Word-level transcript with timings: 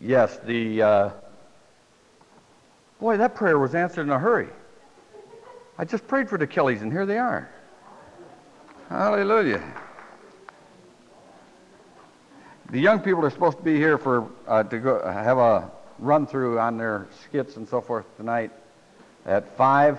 Yes, 0.00 0.38
the. 0.44 0.82
Uh, 0.82 1.10
boy, 2.98 3.18
that 3.18 3.34
prayer 3.34 3.58
was 3.58 3.74
answered 3.74 4.02
in 4.02 4.10
a 4.10 4.18
hurry. 4.18 4.48
I 5.76 5.84
just 5.84 6.06
prayed 6.08 6.28
for 6.28 6.38
the 6.38 6.46
Kellys, 6.46 6.82
and 6.82 6.90
here 6.90 7.04
they 7.04 7.18
are. 7.18 7.50
Hallelujah. 8.88 9.62
The 12.70 12.80
young 12.80 13.00
people 13.00 13.24
are 13.24 13.30
supposed 13.30 13.58
to 13.58 13.62
be 13.62 13.76
here 13.76 13.98
for 13.98 14.28
uh, 14.46 14.62
to 14.64 14.78
go 14.78 15.06
have 15.06 15.38
a 15.38 15.70
run 15.98 16.26
through 16.26 16.58
on 16.58 16.78
their 16.78 17.08
skits 17.24 17.56
and 17.56 17.68
so 17.68 17.80
forth 17.80 18.06
tonight 18.16 18.52
at 19.26 19.56
five, 19.56 19.98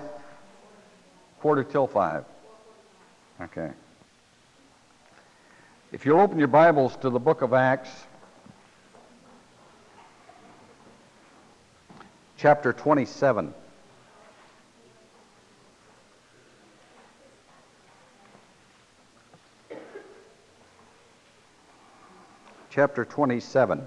quarter 1.41 1.63
till 1.63 1.85
five. 1.85 2.25
Okay. 3.39 3.71
If 5.91 6.05
you'll 6.05 6.21
open 6.21 6.39
your 6.39 6.47
Bibles 6.47 6.95
to 6.97 7.09
the 7.09 7.19
book 7.19 7.41
of 7.41 7.53
Acts, 7.53 7.89
chapter 12.41 12.73
27. 12.73 13.53
Chapter 22.71 23.05
27. 23.05 23.85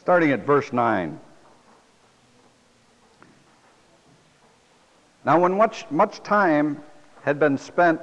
Starting 0.00 0.32
at 0.32 0.40
verse 0.40 0.70
9. 0.70 1.18
Now, 5.24 5.40
when 5.40 5.56
much, 5.56 5.90
much 5.90 6.22
time 6.22 6.82
had 7.22 7.38
been 7.38 7.56
spent 7.56 8.02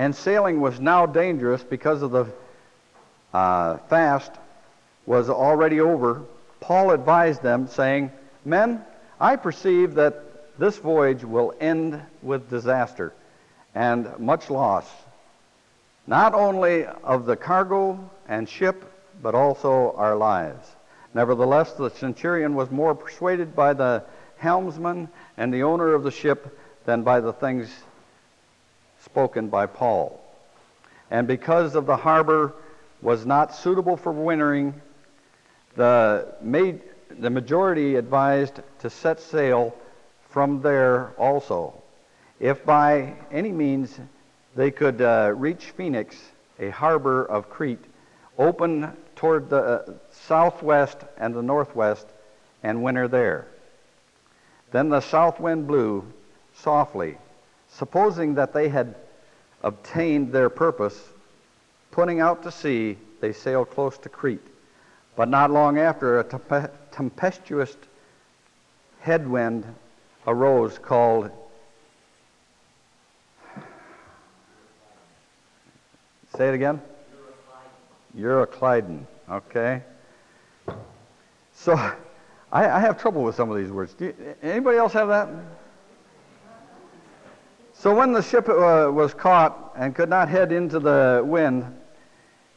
and 0.00 0.16
sailing 0.16 0.62
was 0.62 0.80
now 0.80 1.04
dangerous 1.04 1.62
because 1.62 2.00
of 2.00 2.10
the 2.10 2.26
uh, 3.34 3.76
fast 3.90 4.32
was 5.04 5.28
already 5.28 5.78
over, 5.78 6.22
Paul 6.58 6.92
advised 6.92 7.42
them, 7.42 7.68
saying, 7.68 8.10
Men, 8.42 8.82
I 9.20 9.36
perceive 9.36 9.96
that 9.96 10.58
this 10.58 10.78
voyage 10.78 11.22
will 11.22 11.52
end 11.60 12.00
with 12.22 12.48
disaster 12.48 13.12
and 13.74 14.18
much 14.18 14.48
loss, 14.48 14.90
not 16.06 16.32
only 16.32 16.86
of 16.86 17.26
the 17.26 17.36
cargo 17.36 18.10
and 18.26 18.48
ship, 18.48 18.90
but 19.20 19.34
also 19.34 19.92
our 19.98 20.16
lives. 20.16 20.66
Nevertheless, 21.12 21.72
the 21.74 21.90
centurion 21.90 22.54
was 22.54 22.70
more 22.70 22.94
persuaded 22.94 23.54
by 23.54 23.74
the 23.74 24.02
helmsman 24.38 25.10
and 25.36 25.52
the 25.52 25.62
owner 25.62 25.92
of 25.92 26.04
the 26.04 26.10
ship 26.10 26.58
than 26.86 27.02
by 27.02 27.20
the 27.20 27.34
things 27.34 27.70
spoken 29.04 29.48
by 29.48 29.66
Paul. 29.66 30.20
And 31.10 31.26
because 31.26 31.74
of 31.74 31.86
the 31.86 31.96
harbor 31.96 32.54
was 33.02 33.26
not 33.26 33.54
suitable 33.54 33.96
for 33.96 34.12
wintering, 34.12 34.80
the, 35.76 36.34
made, 36.40 36.80
the 37.18 37.30
majority 37.30 37.96
advised 37.96 38.60
to 38.80 38.90
set 38.90 39.20
sail 39.20 39.74
from 40.28 40.62
there 40.62 41.08
also. 41.18 41.74
If 42.38 42.64
by 42.64 43.14
any 43.30 43.52
means 43.52 43.98
they 44.54 44.70
could 44.70 45.00
uh, 45.00 45.32
reach 45.36 45.66
Phoenix, 45.76 46.16
a 46.58 46.70
harbor 46.70 47.24
of 47.24 47.50
Crete, 47.50 47.84
open 48.38 48.92
toward 49.16 49.50
the 49.50 49.62
uh, 49.62 49.92
southwest 50.10 50.98
and 51.18 51.34
the 51.34 51.42
northwest, 51.42 52.06
and 52.62 52.82
winter 52.82 53.08
there. 53.08 53.46
Then 54.70 54.88
the 54.88 55.00
south 55.00 55.40
wind 55.40 55.66
blew 55.66 56.04
softly, 56.54 57.18
supposing 57.70 58.34
that 58.34 58.52
they 58.52 58.68
had 58.68 58.94
obtained 59.62 60.32
their 60.32 60.50
purpose. 60.50 60.98
Putting 61.90 62.20
out 62.20 62.42
to 62.44 62.50
sea, 62.50 62.96
they 63.20 63.32
sailed 63.32 63.70
close 63.70 63.98
to 63.98 64.08
Crete. 64.08 64.46
But 65.16 65.28
not 65.28 65.50
long 65.50 65.78
after, 65.78 66.20
a 66.20 66.70
tempestuous 66.92 67.76
headwind 69.00 69.64
arose 70.26 70.78
called 70.78 71.30
Say 76.36 76.48
it 76.48 76.54
again. 76.54 76.80
Euroclydon. 78.16 79.04
Okay. 79.28 79.82
So 81.52 81.74
I, 81.74 81.94
I, 82.52 82.80
have 82.80 83.00
trouble 83.00 83.22
with 83.22 83.34
some 83.34 83.50
of 83.50 83.56
these 83.56 83.70
words. 83.70 83.94
You, 83.98 84.14
anybody 84.42 84.78
else 84.78 84.92
have 84.92 85.08
that? 85.08 85.28
So 87.80 87.94
when 87.94 88.12
the 88.12 88.20
ship 88.20 88.46
uh, 88.46 88.90
was 88.92 89.14
caught 89.14 89.72
and 89.74 89.94
could 89.94 90.10
not 90.10 90.28
head 90.28 90.52
into 90.52 90.78
the 90.78 91.22
wind, 91.24 91.64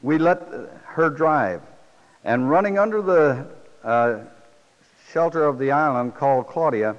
we 0.01 0.17
let 0.17 0.41
her 0.83 1.09
drive. 1.09 1.61
And 2.25 2.49
running 2.49 2.77
under 2.77 3.01
the 3.01 3.47
uh, 3.85 4.19
shelter 5.13 5.45
of 5.45 5.59
the 5.59 5.71
island 5.71 6.15
called 6.15 6.47
Clauda, 6.47 6.97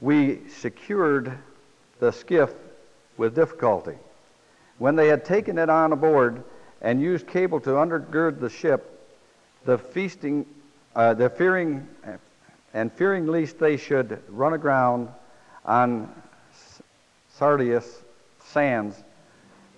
we 0.00 0.48
secured 0.48 1.36
the 1.98 2.12
skiff 2.12 2.50
with 3.16 3.34
difficulty. 3.34 3.96
When 4.78 4.94
they 4.94 5.08
had 5.08 5.24
taken 5.24 5.58
it 5.58 5.68
on 5.68 5.90
aboard 5.90 6.44
and 6.80 7.02
used 7.02 7.26
cable 7.26 7.58
to 7.62 7.70
undergird 7.70 8.38
the 8.38 8.50
ship, 8.50 9.10
the 9.64 9.78
feasting, 9.78 10.46
uh, 10.94 11.14
the 11.14 11.28
fearing, 11.28 11.88
and 12.72 12.92
fearing 12.92 13.26
lest 13.26 13.58
they 13.58 13.76
should 13.76 14.22
run 14.28 14.52
aground 14.52 15.08
on 15.64 16.14
Syrtis 17.38 18.02
sands, 18.44 19.02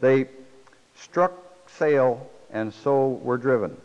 they 0.00 0.28
struck 0.94 1.32
sail 1.66 2.28
and 2.50 2.72
so 2.72 3.09
were 3.09 3.37
driven. 3.37 3.76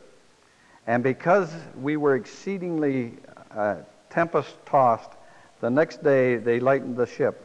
And 0.88 1.04
because 1.04 1.52
we 1.82 1.98
were 1.98 2.16
exceedingly 2.16 3.14
uh, 3.52 3.78
tempest 4.10 4.56
tossed, 4.66 5.12
the 5.60 5.70
next 5.70 6.04
day 6.04 6.38
they 6.38 6.60
lightened 6.60 6.96
the 6.96 7.08
ship. 7.08 7.42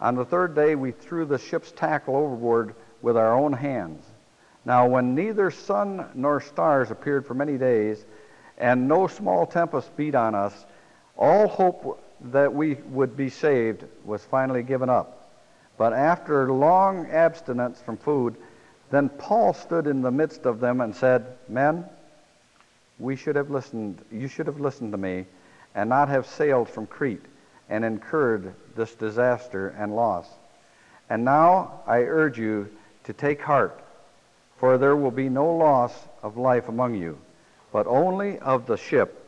On 0.00 0.14
the 0.14 0.24
third 0.24 0.54
day 0.54 0.74
we 0.74 0.90
threw 0.90 1.24
the 1.24 1.38
ship's 1.38 1.72
tackle 1.72 2.16
overboard 2.16 2.74
with 3.00 3.16
our 3.16 3.36
own 3.36 3.52
hands. 3.52 4.04
Now, 4.64 4.86
when 4.86 5.14
neither 5.14 5.50
sun 5.50 6.06
nor 6.14 6.40
stars 6.40 6.90
appeared 6.90 7.26
for 7.26 7.34
many 7.34 7.58
days, 7.58 8.04
and 8.56 8.88
no 8.88 9.06
small 9.06 9.46
tempest 9.46 9.94
beat 9.96 10.14
on 10.14 10.34
us, 10.34 10.64
all 11.16 11.48
hope 11.48 12.02
that 12.32 12.52
we 12.52 12.74
would 12.90 13.16
be 13.16 13.28
saved 13.28 13.84
was 14.04 14.24
finally 14.24 14.62
given 14.62 14.88
up. 14.88 15.23
But 15.76 15.92
after 15.92 16.52
long 16.52 17.06
abstinence 17.06 17.80
from 17.80 17.96
food, 17.96 18.36
then 18.90 19.08
Paul 19.08 19.54
stood 19.54 19.86
in 19.86 20.02
the 20.02 20.10
midst 20.10 20.46
of 20.46 20.60
them 20.60 20.80
and 20.80 20.94
said, 20.94 21.26
Men, 21.48 21.84
we 22.98 23.16
should 23.16 23.36
have 23.36 23.50
listened, 23.50 24.04
you 24.12 24.28
should 24.28 24.46
have 24.46 24.60
listened 24.60 24.92
to 24.92 24.98
me 24.98 25.26
and 25.74 25.88
not 25.88 26.08
have 26.08 26.26
sailed 26.26 26.68
from 26.68 26.86
Crete 26.86 27.24
and 27.68 27.84
incurred 27.84 28.54
this 28.76 28.94
disaster 28.94 29.74
and 29.78 29.96
loss. 29.96 30.28
And 31.10 31.24
now 31.24 31.80
I 31.86 31.98
urge 31.98 32.38
you 32.38 32.70
to 33.04 33.12
take 33.12 33.40
heart, 33.40 33.82
for 34.58 34.78
there 34.78 34.96
will 34.96 35.10
be 35.10 35.28
no 35.28 35.56
loss 35.56 35.92
of 36.22 36.36
life 36.36 36.68
among 36.68 36.94
you, 36.94 37.18
but 37.72 37.86
only 37.86 38.38
of 38.38 38.66
the 38.66 38.76
ship. 38.76 39.20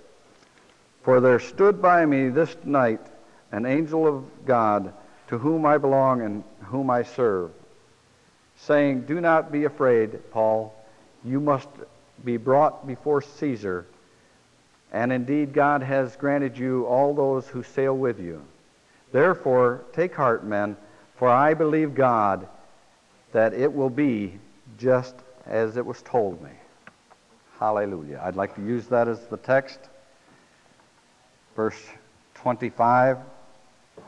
For 1.03 1.21
there 1.21 1.41
stood 1.41 1.83
by 1.83 2.07
me 2.07 2.29
this 2.29 2.57
night 2.65 3.01
an 3.53 3.67
angel 3.67 4.07
of 4.07 4.25
God 4.47 4.93
to 5.29 5.39
whom 5.39 5.67
I 5.67 5.79
belong 5.79 6.23
and 6.23 6.45
whom 6.65 6.91
I 6.91 7.03
serve, 7.03 7.51
saying, 8.57 9.03
Do 9.03 9.21
not 9.21 9.53
be 9.53 9.65
afraid, 9.65 10.31
Paul. 10.31 10.75
You 11.25 11.41
must 11.41 11.69
be 12.25 12.37
brought 12.37 12.87
before 12.87 13.23
Caesar. 13.23 13.87
And 14.93 15.13
indeed, 15.13 15.53
God 15.53 15.83
has 15.83 16.17
granted 16.17 16.57
you 16.57 16.87
all 16.87 17.15
those 17.15 17.49
who 17.49 17.63
sail 17.63 17.97
with 17.97 18.21
you. 18.21 18.43
Therefore, 19.13 19.85
take 19.93 20.15
heart, 20.15 20.45
men, 20.45 20.77
for 21.17 21.29
I 21.29 21.55
believe 21.55 21.95
God 21.95 22.49
that 23.33 23.53
it 23.53 23.73
will 23.73 23.91
be 23.91 24.39
just 24.79 25.15
as 25.47 25.77
it 25.77 25.85
was 25.85 26.03
told 26.03 26.43
me. 26.43 26.51
Hallelujah. 27.59 28.21
I'd 28.23 28.37
like 28.37 28.55
to 28.57 28.63
use 28.63 28.87
that 28.89 29.09
as 29.09 29.27
the 29.27 29.37
text. 29.37 29.79
Verse 31.55 31.83
25. 32.35 33.19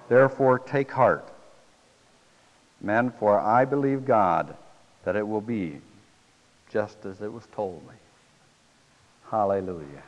Therefore, 0.09 0.59
take 0.59 0.91
heart, 0.91 1.29
men, 2.81 3.11
for 3.19 3.39
I 3.39 3.65
believe 3.65 4.05
God 4.05 4.57
that 5.05 5.17
it 5.17 5.27
will 5.27 5.41
be 5.41 5.81
just 6.71 7.05
as 7.05 7.21
it 7.21 7.33
was 7.33 7.47
told 7.53 7.83
me. 7.87 7.95
Hallelujah. 9.31 10.03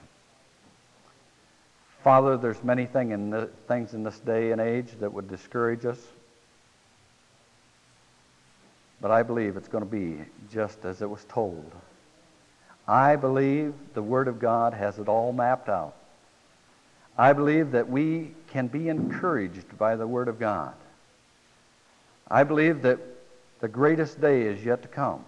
Father, 2.03 2.39
there's 2.39 2.63
many 2.65 2.87
thing 2.87 3.11
in 3.11 3.31
the, 3.31 3.51
things 3.69 3.93
in 3.93 4.03
this 4.03 4.19
day 4.21 4.53
and 4.53 4.61
age 4.61 4.89
that 5.01 5.13
would 5.13 5.29
discourage 5.29 5.85
us. 5.85 5.99
But 9.01 9.11
I 9.11 9.23
believe 9.23 9.57
it's 9.57 9.69
going 9.69 9.85
to 9.85 9.91
be 9.91 10.25
just 10.51 10.85
as 10.85 11.03
it 11.03 11.11
was 11.11 11.25
told. 11.25 11.71
I 12.89 13.17
believe 13.17 13.75
the 13.95 14.03
Word 14.03 14.29
of 14.29 14.39
God 14.39 14.75
has 14.75 14.99
it 14.99 15.09
all 15.09 15.33
mapped 15.33 15.69
out. 15.69 15.95
I 17.21 17.35
believe 17.35 17.73
that 17.73 17.87
we 17.87 18.33
can 18.47 18.69
be 18.69 18.89
encouraged 18.89 19.77
by 19.77 19.95
the 19.95 20.07
Word 20.07 20.27
of 20.27 20.39
God. 20.39 20.73
I 22.31 22.45
believe 22.45 22.81
that 22.81 22.99
the 23.61 23.69
greatest 23.69 24.23
day 24.23 24.41
is 24.41 24.65
yet 24.65 24.81
to 24.81 24.89
come. 24.89 25.23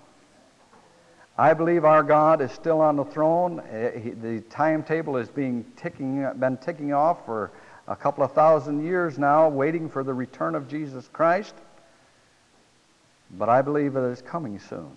I 1.36 1.52
believe 1.52 1.84
our 1.84 2.02
God 2.02 2.40
is 2.40 2.50
still 2.50 2.80
on 2.80 2.96
the 2.96 3.04
throne. 3.04 3.60
Eh, 3.70 4.12
the 4.22 4.40
timetable 4.48 5.18
is 5.18 5.28
being 5.28 5.66
ticking, 5.76 6.26
been 6.38 6.56
ticking 6.56 6.94
off 6.94 7.26
for 7.26 7.50
a 7.86 7.94
couple 7.94 8.24
of 8.24 8.32
thousand 8.32 8.86
years 8.86 9.18
now, 9.18 9.50
waiting 9.50 9.90
for 9.90 10.02
the 10.02 10.14
return 10.14 10.54
of 10.54 10.68
Jesus 10.68 11.10
Christ. 11.12 11.54
But 13.32 13.50
I 13.50 13.60
believe 13.60 13.92
that 13.92 14.04
it 14.06 14.12
is 14.12 14.22
coming 14.22 14.58
soon. 14.58 14.96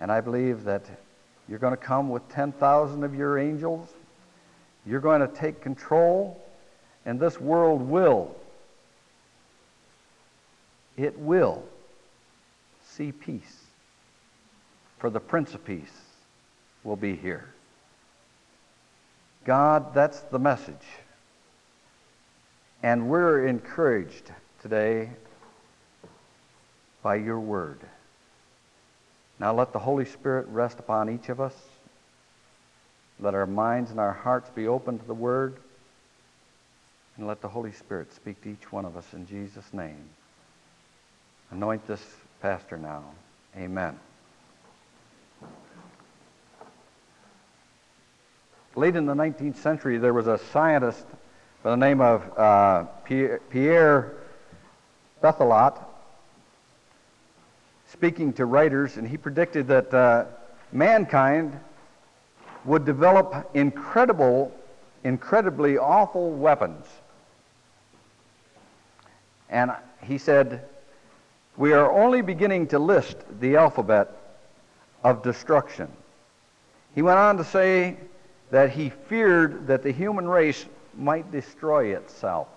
And 0.00 0.10
I 0.10 0.20
believe 0.20 0.64
that 0.64 0.84
you're 1.48 1.60
going 1.60 1.74
to 1.74 1.76
come 1.76 2.08
with 2.08 2.28
10,000 2.28 3.04
of 3.04 3.14
your 3.14 3.38
angels. 3.38 3.88
You're 4.88 5.00
going 5.00 5.20
to 5.20 5.28
take 5.28 5.60
control, 5.60 6.42
and 7.04 7.20
this 7.20 7.38
world 7.38 7.82
will, 7.82 8.34
it 10.96 11.18
will 11.18 11.62
see 12.86 13.12
peace. 13.12 13.64
For 14.98 15.10
the 15.10 15.20
Prince 15.20 15.52
of 15.52 15.62
Peace 15.64 15.92
will 16.84 16.96
be 16.96 17.14
here. 17.14 17.52
God, 19.44 19.92
that's 19.92 20.20
the 20.20 20.38
message. 20.38 20.74
And 22.82 23.10
we're 23.10 23.46
encouraged 23.46 24.32
today 24.62 25.10
by 27.02 27.16
your 27.16 27.40
word. 27.40 27.80
Now 29.38 29.54
let 29.54 29.74
the 29.74 29.78
Holy 29.80 30.06
Spirit 30.06 30.46
rest 30.48 30.78
upon 30.78 31.10
each 31.10 31.28
of 31.28 31.40
us. 31.42 31.54
Let 33.20 33.34
our 33.34 33.46
minds 33.46 33.90
and 33.90 33.98
our 33.98 34.12
hearts 34.12 34.48
be 34.50 34.68
open 34.68 34.98
to 34.98 35.04
the 35.04 35.14
word. 35.14 35.56
And 37.16 37.26
let 37.26 37.40
the 37.40 37.48
Holy 37.48 37.72
Spirit 37.72 38.12
speak 38.14 38.40
to 38.42 38.50
each 38.50 38.70
one 38.70 38.84
of 38.84 38.96
us 38.96 39.06
in 39.12 39.26
Jesus' 39.26 39.72
name. 39.72 40.08
Anoint 41.50 41.86
this 41.86 42.04
pastor 42.40 42.76
now. 42.76 43.02
Amen. 43.56 43.98
Late 48.76 48.94
in 48.94 49.06
the 49.06 49.14
19th 49.14 49.56
century, 49.56 49.98
there 49.98 50.14
was 50.14 50.28
a 50.28 50.38
scientist 50.52 51.04
by 51.64 51.70
the 51.70 51.76
name 51.76 52.00
of 52.00 52.38
uh, 52.38 52.84
Pierre 53.04 54.12
Berthelot 55.20 55.84
speaking 57.88 58.32
to 58.34 58.44
writers, 58.44 58.96
and 58.96 59.08
he 59.08 59.16
predicted 59.16 59.66
that 59.66 59.92
uh, 59.92 60.26
mankind 60.70 61.58
would 62.68 62.84
develop 62.84 63.50
incredible, 63.54 64.52
incredibly 65.02 65.78
awful 65.78 66.30
weapons. 66.30 66.84
And 69.48 69.72
he 70.02 70.18
said, 70.18 70.66
We 71.56 71.72
are 71.72 71.90
only 71.90 72.20
beginning 72.20 72.66
to 72.68 72.78
list 72.78 73.16
the 73.40 73.56
alphabet 73.56 74.14
of 75.02 75.22
destruction. 75.22 75.90
He 76.94 77.00
went 77.00 77.18
on 77.18 77.38
to 77.38 77.44
say 77.44 77.96
that 78.50 78.70
he 78.70 78.90
feared 78.90 79.66
that 79.66 79.82
the 79.82 79.90
human 79.90 80.28
race 80.28 80.66
might 80.94 81.32
destroy 81.32 81.96
itself. 81.96 82.48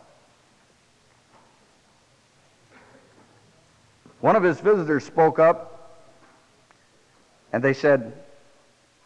One 4.19 4.35
of 4.35 4.43
his 4.43 4.59
visitors 4.59 5.05
spoke 5.05 5.39
up, 5.39 6.01
and 7.53 7.63
they 7.63 7.73
said, 7.73 8.13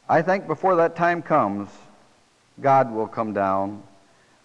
I 0.08 0.22
think 0.22 0.46
before 0.46 0.76
that 0.76 0.96
time 0.96 1.24
comes, 1.24 1.70
God 2.62 2.92
will 2.92 3.08
come 3.08 3.34
down 3.34 3.82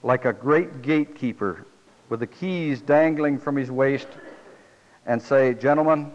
like 0.03 0.25
a 0.25 0.33
great 0.33 0.81
gatekeeper 0.81 1.67
with 2.09 2.21
the 2.21 2.27
keys 2.27 2.81
dangling 2.81 3.39
from 3.39 3.57
his 3.57 3.71
waist 3.71 4.09
and 5.05 5.21
say, 5.21 5.53
Gentlemen, 5.53 6.13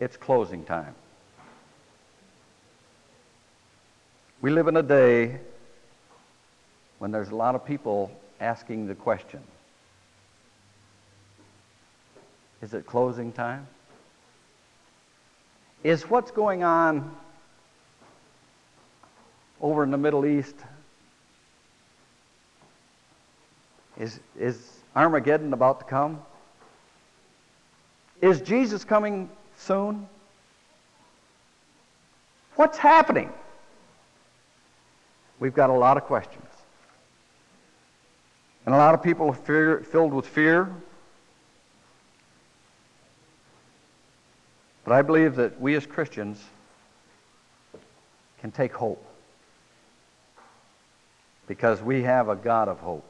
it's 0.00 0.16
closing 0.16 0.64
time. 0.64 0.94
We 4.40 4.50
live 4.50 4.66
in 4.66 4.76
a 4.78 4.82
day 4.82 5.38
when 6.98 7.12
there's 7.12 7.28
a 7.28 7.36
lot 7.36 7.54
of 7.54 7.66
people 7.66 8.10
asking 8.40 8.86
the 8.86 8.94
question 8.94 9.40
Is 12.62 12.72
it 12.72 12.86
closing 12.86 13.30
time? 13.30 13.66
Is 15.84 16.08
what's 16.08 16.30
going 16.30 16.64
on 16.64 17.14
over 19.62 19.82
in 19.82 19.90
the 19.90 19.96
Middle 19.96 20.26
East, 20.26 20.56
is, 23.98 24.20
is 24.38 24.60
Armageddon 24.94 25.52
about 25.52 25.80
to 25.80 25.86
come? 25.86 26.20
Is 28.20 28.40
Jesus 28.40 28.84
coming 28.84 29.30
soon? 29.56 30.08
What's 32.56 32.76
happening? 32.76 33.32
We've 35.40 35.54
got 35.54 35.70
a 35.70 35.74
lot 35.74 35.96
of 35.96 36.04
questions. 36.04 36.44
And 38.66 38.74
a 38.74 38.78
lot 38.78 38.94
of 38.94 39.02
people 39.02 39.28
are 39.28 39.34
fear, 39.34 39.80
filled 39.80 40.12
with 40.12 40.26
fear, 40.26 40.70
But 44.84 44.94
I 44.94 45.02
believe 45.02 45.36
that 45.36 45.60
we 45.60 45.74
as 45.76 45.86
Christians 45.86 46.42
can 48.40 48.50
take 48.50 48.72
hope 48.72 49.04
because 51.46 51.82
we 51.82 52.02
have 52.02 52.28
a 52.28 52.36
God 52.36 52.68
of 52.68 52.78
hope. 52.80 53.04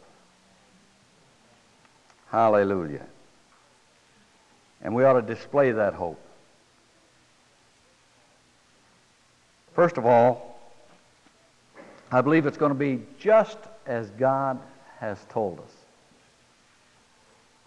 Hallelujah. 2.31 3.07
And 4.81 4.95
we 4.95 5.05
ought 5.05 5.21
to 5.21 5.23
display 5.23 5.73
that 5.73 5.95
hope. 5.95 6.19
First 9.75 9.97
of 9.97 10.07
all, 10.07 10.59
I 12.11 12.21
believe 12.21 12.47
it's 12.47 12.59
going 12.59 12.73
to 12.73 12.79
be 12.79 13.03
just 13.19 13.59
as 13.87 14.11
God 14.11 14.59
has 14.99 15.25
told 15.31 15.61
us. 15.61 15.73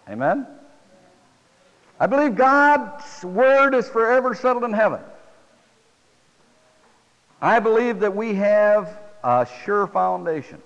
Amen? 0.10 0.46
I 2.00 2.08
believe 2.08 2.36
God's 2.36 3.24
word 3.24 3.74
is 3.74 3.88
forever 3.88 4.36
settled 4.36 4.64
in 4.64 4.74
heaven. 4.74 5.02
I 7.42 7.60
believe 7.60 8.00
that 8.02 8.16
we 8.16 8.36
have 8.36 8.98
a 9.26 9.48
sure 9.66 9.88
foundation. 9.88 10.62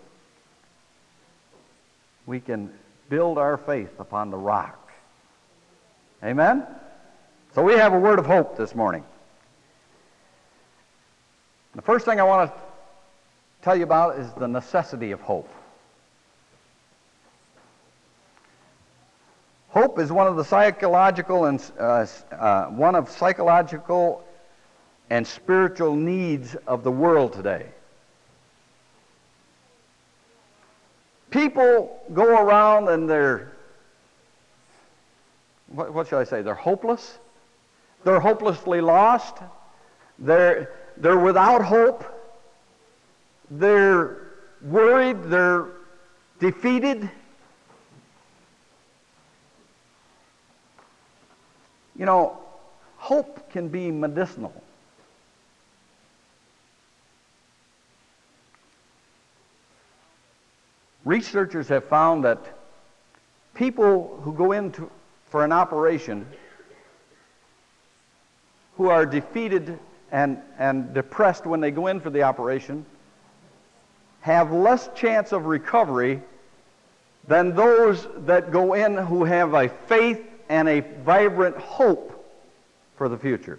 We 2.26 2.42
can 2.42 2.70
build 3.08 3.38
our 3.38 3.58
faith 3.58 4.00
upon 4.00 4.30
the 4.30 4.38
rock. 4.38 4.92
Amen? 6.24 6.68
So 7.56 7.64
we 7.64 7.74
have 7.74 7.94
a 7.94 8.00
word 8.00 8.20
of 8.20 8.26
hope 8.26 8.58
this 8.58 8.76
morning. 8.76 9.06
The 11.74 11.82
first 11.82 12.04
thing 12.04 12.20
I 12.20 12.24
want 12.24 12.52
to 12.52 12.62
tell 13.62 13.78
you 13.78 13.84
about 13.84 14.20
is 14.20 14.32
the 14.34 14.48
necessity 14.48 15.12
of 15.12 15.22
hope. 15.22 15.50
Hope 19.70 20.00
is 20.00 20.12
one 20.12 20.28
of 20.28 20.36
the 20.36 20.44
psychological 20.44 21.46
and 21.46 21.72
uh, 21.80 22.06
uh, 22.32 22.66
one 22.66 22.96
of 22.96 23.10
psychological 23.10 24.26
and 25.10 25.26
spiritual 25.26 25.96
needs 25.96 26.56
of 26.68 26.84
the 26.84 26.92
world 26.92 27.32
today. 27.32 27.68
People 31.30 32.02
go 32.14 32.44
around 32.44 32.90
and 32.90 33.10
they're 33.10 33.54
what, 35.68 35.94
what 35.94 36.08
should 36.08 36.20
I 36.20 36.24
say? 36.24 36.42
They're 36.42 36.56
hopeless. 36.56 37.20
They're 38.04 38.20
hopelessly 38.20 38.82
lost. 38.82 39.38
They're 40.18 40.72
they're 40.98 41.20
without 41.20 41.64
hope. 41.64 42.04
They're 43.52 44.18
worried. 44.62 45.24
They're 45.24 45.68
defeated. 46.40 47.10
You 51.96 52.06
know, 52.06 52.38
hope 52.98 53.52
can 53.52 53.68
be 53.68 53.92
medicinal. 53.92 54.54
Researchers 61.10 61.68
have 61.70 61.86
found 61.86 62.24
that 62.24 62.38
people 63.56 64.22
who 64.24 64.32
go 64.32 64.52
in 64.52 64.72
for 65.32 65.44
an 65.44 65.52
operation 65.52 66.28
who 68.78 68.90
are 68.90 69.08
defeated 69.08 69.80
and, 70.12 70.38
and 70.60 70.94
depressed 70.94 71.48
when 71.48 71.62
they 71.62 71.72
go 71.72 71.88
in 71.88 72.00
for 72.00 72.12
the 72.12 72.22
operation 72.22 72.86
have 74.22 74.52
less 74.52 74.88
chance 74.94 75.32
of 75.32 75.48
recovery 75.48 76.22
than 77.28 77.56
those 77.56 78.08
that 78.28 78.52
go 78.52 78.76
in 78.76 78.96
who 78.96 79.24
have 79.24 79.56
a 79.56 79.68
faith 79.68 80.22
and 80.48 80.70
a 80.70 80.82
vibrant 81.04 81.58
hope 81.58 82.24
for 82.98 83.10
the 83.10 83.18
future. 83.18 83.58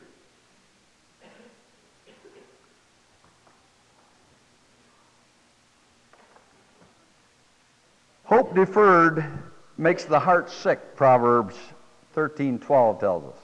Hope 8.30 8.54
deferred 8.54 9.24
makes 9.76 10.04
the 10.04 10.20
heart 10.20 10.52
sick, 10.52 10.94
Proverbs 10.94 11.56
13:12 12.14 13.00
tells 13.00 13.24
us. 13.24 13.40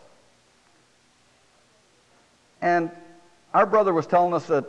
And 2.62 2.92
our 3.52 3.66
brother 3.66 3.92
was 3.92 4.06
telling 4.06 4.32
us 4.32 4.46
that 4.46 4.64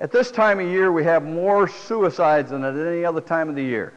at 0.00 0.10
this 0.10 0.32
time 0.32 0.58
of 0.58 0.66
year 0.66 0.90
we 0.90 1.04
have 1.04 1.22
more 1.22 1.68
suicides 1.68 2.50
than 2.50 2.64
at 2.64 2.74
any 2.74 3.04
other 3.04 3.20
time 3.20 3.48
of 3.48 3.54
the 3.54 3.62
year. 3.62 3.92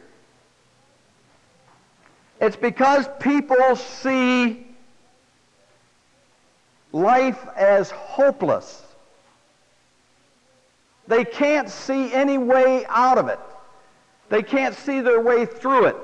It's 2.40 2.54
because 2.54 3.08
people 3.18 3.74
see 3.74 4.64
life 6.92 7.44
as 7.56 7.90
hopeless. 7.90 8.80
They 11.08 11.24
can't 11.24 11.68
see 11.68 12.14
any 12.14 12.38
way 12.38 12.86
out 12.86 13.18
of 13.18 13.26
it. 13.26 13.40
They 14.32 14.42
can't 14.42 14.74
see 14.74 15.02
their 15.02 15.20
way 15.20 15.44
through 15.44 15.88
it. 15.88 15.96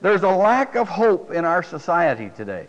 There's 0.00 0.22
a 0.22 0.30
lack 0.30 0.76
of 0.76 0.88
hope 0.88 1.32
in 1.32 1.44
our 1.44 1.64
society 1.64 2.30
today. 2.36 2.68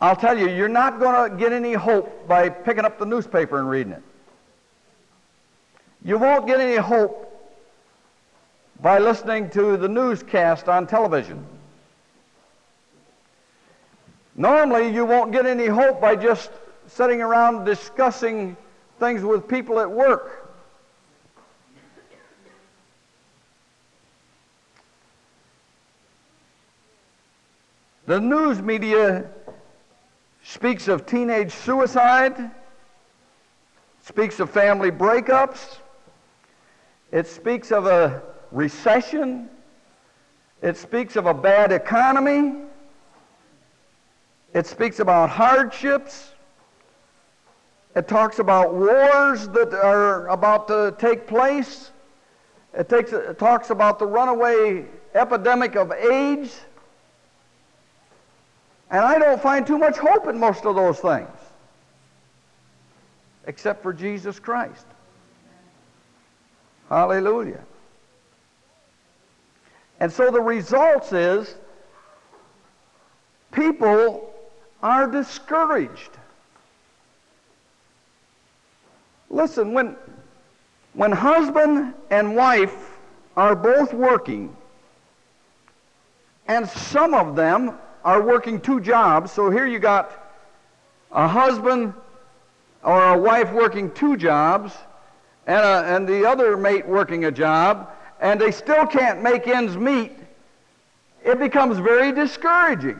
I'll 0.00 0.14
tell 0.14 0.38
you, 0.38 0.48
you're 0.48 0.68
not 0.68 1.00
going 1.00 1.28
to 1.28 1.36
get 1.36 1.52
any 1.52 1.72
hope 1.72 2.28
by 2.28 2.50
picking 2.50 2.84
up 2.84 3.00
the 3.00 3.04
newspaper 3.04 3.58
and 3.58 3.68
reading 3.68 3.94
it. 3.94 4.02
You 6.04 6.18
won't 6.18 6.46
get 6.46 6.60
any 6.60 6.76
hope 6.76 7.28
by 8.80 9.00
listening 9.00 9.50
to 9.50 9.76
the 9.76 9.88
newscast 9.88 10.68
on 10.68 10.86
television. 10.86 11.44
Normally, 14.36 14.88
you 14.94 15.04
won't 15.04 15.32
get 15.32 15.46
any 15.46 15.66
hope 15.66 16.00
by 16.00 16.14
just 16.14 16.52
sitting 16.86 17.20
around 17.20 17.64
discussing 17.64 18.56
things 19.02 19.24
with 19.24 19.48
people 19.48 19.80
at 19.80 19.90
work. 19.90 20.48
The 28.06 28.20
news 28.20 28.62
media 28.62 29.28
speaks 30.44 30.86
of 30.86 31.04
teenage 31.04 31.52
suicide, 31.52 32.52
speaks 34.04 34.38
of 34.38 34.48
family 34.50 34.92
breakups, 34.92 35.78
it 37.10 37.26
speaks 37.26 37.72
of 37.72 37.86
a 37.86 38.22
recession, 38.52 39.50
it 40.62 40.76
speaks 40.76 41.16
of 41.16 41.26
a 41.26 41.34
bad 41.34 41.72
economy, 41.72 42.54
it 44.54 44.64
speaks 44.68 45.00
about 45.00 45.28
hardships. 45.28 46.31
It 47.94 48.08
talks 48.08 48.38
about 48.38 48.74
wars 48.74 49.48
that 49.48 49.74
are 49.74 50.28
about 50.28 50.66
to 50.68 50.94
take 50.98 51.26
place. 51.26 51.90
It, 52.72 52.88
takes, 52.88 53.12
it 53.12 53.38
talks 53.38 53.70
about 53.70 53.98
the 53.98 54.06
runaway 54.06 54.86
epidemic 55.14 55.76
of 55.76 55.92
AIDS. 55.92 56.58
And 58.90 59.00
I 59.04 59.18
don't 59.18 59.40
find 59.40 59.66
too 59.66 59.78
much 59.78 59.96
hope 59.96 60.26
in 60.26 60.38
most 60.38 60.64
of 60.64 60.74
those 60.74 61.00
things, 61.00 61.28
except 63.46 63.82
for 63.82 63.92
Jesus 63.92 64.38
Christ. 64.38 64.86
Hallelujah. 66.88 67.64
And 70.00 70.12
so 70.12 70.30
the 70.30 70.40
results 70.40 71.12
is 71.12 71.54
people 73.50 74.34
are 74.82 75.06
discouraged. 75.06 76.10
Listen, 79.32 79.72
when, 79.72 79.96
when 80.92 81.10
husband 81.10 81.94
and 82.10 82.36
wife 82.36 82.98
are 83.34 83.56
both 83.56 83.94
working, 83.94 84.54
and 86.46 86.68
some 86.68 87.14
of 87.14 87.34
them 87.34 87.72
are 88.04 88.20
working 88.20 88.60
two 88.60 88.78
jobs, 88.78 89.32
so 89.32 89.50
here 89.50 89.66
you 89.66 89.78
got 89.78 90.10
a 91.10 91.26
husband 91.26 91.94
or 92.84 93.14
a 93.14 93.18
wife 93.18 93.50
working 93.52 93.90
two 93.92 94.18
jobs, 94.18 94.74
and, 95.46 95.64
a, 95.64 95.96
and 95.96 96.06
the 96.06 96.26
other 96.26 96.58
mate 96.58 96.86
working 96.86 97.24
a 97.24 97.30
job, 97.30 97.90
and 98.20 98.38
they 98.38 98.50
still 98.50 98.86
can't 98.86 99.22
make 99.22 99.48
ends 99.48 99.78
meet, 99.78 100.12
it 101.24 101.38
becomes 101.38 101.78
very 101.78 102.12
discouraging. 102.12 102.98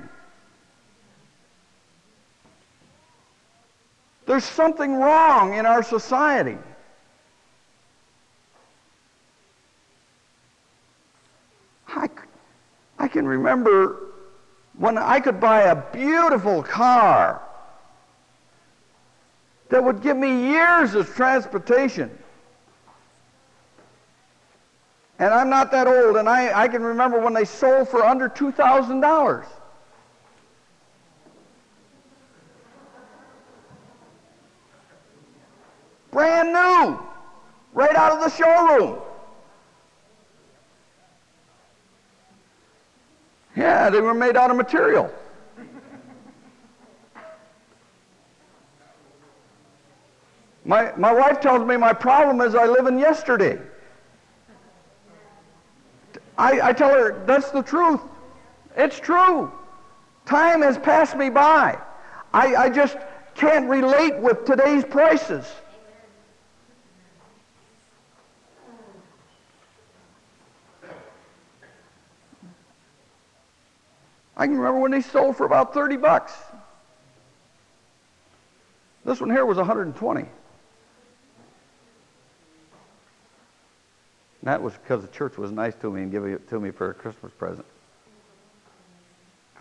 There's 4.27 4.45
something 4.45 4.95
wrong 4.95 5.55
in 5.55 5.67
our 5.67 5.83
society. 5.83 6.59
I, 11.89 12.09
I 12.99 13.09
can 13.09 13.27
remember 13.27 14.13
when 14.79 14.97
I 14.97 15.21
could 15.21 15.41
buy 15.41 15.63
a 15.63 15.77
beautiful 15.77 16.63
car 16.63 17.43
that 19.69 19.83
would 19.83 20.03
give 20.03 20.17
me 20.17 20.51
years 20.51 20.95
of 20.95 21.15
transportation. 21.15 22.11
And 25.19 25.33
I'm 25.33 25.51
not 25.51 25.71
that 25.73 25.87
old, 25.87 26.17
and 26.17 26.29
I, 26.29 26.63
I 26.63 26.69
can 26.69 26.83
remember 26.83 27.21
when 27.21 27.33
they 27.33 27.45
sold 27.45 27.89
for 27.89 28.03
under 28.05 28.29
$2,000. 28.29 29.47
Brand 36.13 36.53
new. 36.53 37.01
Right 37.73 37.97
out 37.97 38.13
of 38.13 38.21
the 38.21 38.31
showroom. 38.31 39.01
Yeah, 43.57 43.91
they 43.91 44.01
were 44.01 44.15
made 44.15 44.37
out 44.37 44.51
of 44.51 44.57
material. 44.57 45.11
My, 50.65 50.93
my 50.97 51.13
wife 51.13 51.41
tells 51.41 51.67
me 51.67 51.77
my 51.77 51.93
problem 51.93 52.41
is 52.41 52.55
I 52.55 52.67
live 52.67 52.87
in 52.87 52.99
yesterday. 52.99 53.59
I, 56.39 56.69
I 56.69 56.73
tell 56.73 56.91
her 56.91 57.25
that's 57.27 57.51
the 57.51 57.63
truth. 57.63 58.01
It's 58.77 58.99
true. 58.99 59.51
Time 60.25 60.63
has 60.63 60.79
passed 60.79 61.17
me 61.17 61.31
by. 61.31 61.79
I, 62.33 62.55
I 62.55 62.71
just 62.71 62.97
can't 63.35 63.69
relate 63.69 64.17
with 64.19 64.45
today's 64.45 64.85
prices. 64.85 65.47
I 74.43 74.47
can 74.49 74.57
remember 74.57 74.81
when 74.81 74.91
they 74.91 75.03
sold 75.03 75.37
for 75.37 75.47
about 75.47 75.73
30 75.73 75.99
bucks. 75.99 76.33
This 79.05 79.21
one 79.21 79.31
here 79.31 79.47
was 79.47 79.57
120. 79.57 80.21
And 80.21 80.29
that 84.43 84.61
was 84.61 84.73
because 84.73 85.03
the 85.03 85.13
church 85.13 85.39
was 85.39 85.53
nice 85.53 85.77
to 85.77 85.93
me 85.93 86.03
and 86.03 86.11
gave 86.11 86.25
it 86.25 86.49
to 86.49 86.59
me 86.59 86.73
for 86.73 86.91
a 86.91 86.95
Christmas 86.95 87.31
present. 87.39 87.65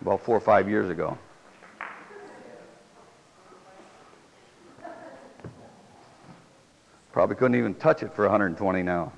About 0.00 0.20
four 0.20 0.36
or 0.36 0.40
five 0.40 0.68
years 0.68 0.90
ago. 0.90 1.16
Probably 7.12 7.36
couldn't 7.36 7.56
even 7.56 7.76
touch 7.76 8.02
it 8.02 8.12
for 8.16 8.22
120 8.22 8.82
now. 8.82 9.12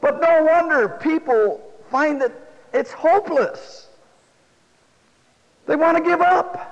But 0.00 0.18
no 0.22 0.44
wonder 0.44 0.88
people 0.88 1.60
find 1.90 2.18
that 2.22 2.32
it's 2.72 2.90
hopeless. 2.90 3.90
They 5.66 5.76
want 5.76 5.96
to 5.96 6.02
give 6.02 6.20
up. 6.20 6.68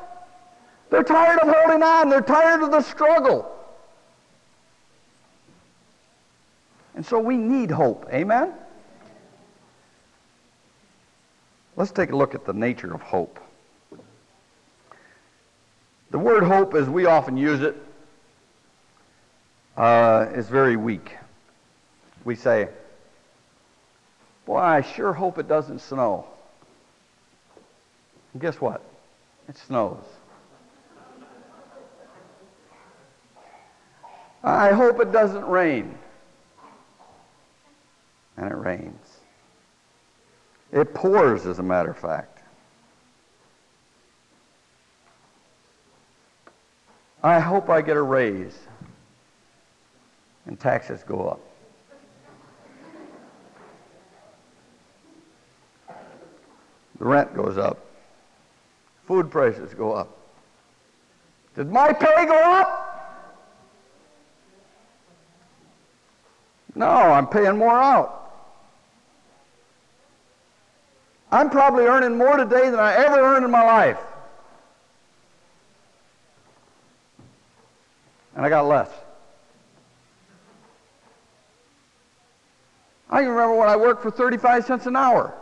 They're 0.91 1.05
tired 1.05 1.39
of 1.41 1.49
holding 1.55 1.83
on. 1.83 2.09
They're 2.09 2.21
tired 2.21 2.63
of 2.63 2.71
the 2.71 2.83
struggle. 2.83 3.51
And 6.95 7.07
so 7.07 7.19
we 7.19 7.37
need 7.37 7.71
hope. 7.71 8.07
Amen? 8.13 8.53
Let's 11.77 11.93
take 11.93 12.11
a 12.11 12.17
look 12.17 12.35
at 12.35 12.45
the 12.45 12.53
nature 12.53 12.93
of 12.93 13.01
hope. 13.01 13.39
The 16.11 16.19
word 16.19 16.43
hope, 16.43 16.75
as 16.75 16.89
we 16.89 17.07
often 17.07 17.37
use 17.37 17.63
it, 17.63 17.77
uh, 19.77 20.27
is 20.35 20.49
very 20.49 20.77
weak. 20.77 21.17
We 22.25 22.35
say, 22.35 22.69
Boy, 24.45 24.59
I 24.59 24.83
sure 24.83 25.13
hope 25.13 25.39
it 25.39 25.47
doesn't 25.47 25.79
snow. 25.79 26.27
And 28.33 28.43
guess 28.43 28.61
what? 28.61 28.83
It 29.49 29.57
snows. 29.57 30.05
I 34.43 34.71
hope 34.73 35.01
it 35.01 35.13
doesn't 35.13 35.45
rain. 35.45 35.99
And 38.37 38.51
it 38.51 38.57
rains. 38.57 39.19
It 40.73 40.95
pours, 40.95 41.47
as 41.47 41.59
a 41.59 41.63
matter 41.63 41.91
of 41.91 41.99
fact. 41.99 42.39
I 47.23 47.39
hope 47.39 47.69
I 47.69 47.83
get 47.83 47.97
a 47.97 48.03
raise 48.03 48.59
and 50.47 50.59
taxes 50.59 51.03
go 51.07 51.29
up. 51.29 51.41
The 56.99 57.05
rent 57.05 57.35
goes 57.35 57.59
up. 57.59 57.90
Food 59.11 59.29
prices 59.29 59.75
go 59.75 59.90
up. 59.90 60.17
Did 61.57 61.69
my 61.69 61.93
pay 61.93 62.26
go 62.26 62.40
up? 62.40 63.26
No, 66.76 66.87
I'm 66.87 67.26
paying 67.26 67.57
more 67.57 67.76
out. 67.76 68.33
I'm 71.33 71.50
probably 71.50 71.87
earning 71.87 72.17
more 72.17 72.37
today 72.37 72.71
than 72.71 72.79
I 72.79 72.95
ever 73.05 73.19
earned 73.19 73.45
in 73.45 73.50
my 73.50 73.64
life. 73.64 73.99
And 78.37 78.47
I 78.47 78.49
got 78.49 78.69
less. 78.69 78.90
I 83.11 83.23
can 83.23 83.31
remember 83.31 83.57
when 83.57 83.69
I 83.69 83.75
worked 83.75 84.05
for 84.05 84.12
35 84.12 84.67
cents 84.67 84.87
an 84.87 84.95
hour. 84.95 85.40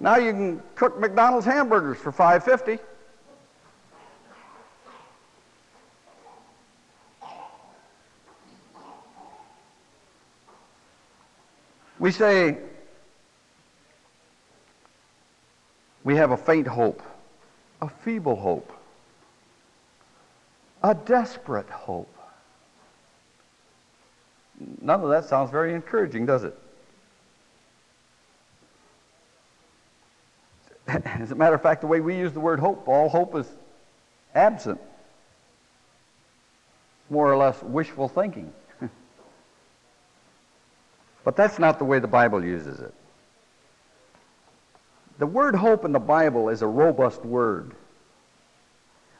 Now 0.00 0.16
you 0.16 0.32
can 0.32 0.62
cook 0.74 0.98
McDonald's 0.98 1.44
hamburgers 1.44 1.98
for 1.98 2.10
5.50. 2.10 2.78
We 11.98 12.10
say 12.10 12.56
we 16.02 16.16
have 16.16 16.30
a 16.30 16.36
faint 16.36 16.66
hope, 16.66 17.02
a 17.82 17.90
feeble 17.90 18.36
hope, 18.36 18.72
a 20.82 20.94
desperate 20.94 21.68
hope. 21.68 22.08
None 24.80 25.02
of 25.02 25.10
that 25.10 25.26
sounds 25.26 25.50
very 25.50 25.74
encouraging, 25.74 26.24
does 26.24 26.44
it? 26.44 26.58
As 31.04 31.30
a 31.30 31.34
matter 31.34 31.54
of 31.54 31.62
fact, 31.62 31.80
the 31.82 31.86
way 31.86 32.00
we 32.00 32.16
use 32.16 32.32
the 32.32 32.40
word 32.40 32.58
hope, 32.58 32.88
all 32.88 33.08
hope 33.08 33.34
is 33.34 33.46
absent. 34.34 34.80
More 37.08 37.30
or 37.30 37.36
less 37.36 37.62
wishful 37.62 38.08
thinking. 38.08 38.52
but 41.24 41.36
that's 41.36 41.58
not 41.58 41.78
the 41.78 41.84
way 41.84 41.98
the 41.98 42.08
Bible 42.08 42.44
uses 42.44 42.80
it. 42.80 42.94
The 45.18 45.26
word 45.26 45.54
hope 45.54 45.84
in 45.84 45.92
the 45.92 45.98
Bible 45.98 46.48
is 46.48 46.62
a 46.62 46.66
robust 46.66 47.24
word. 47.24 47.72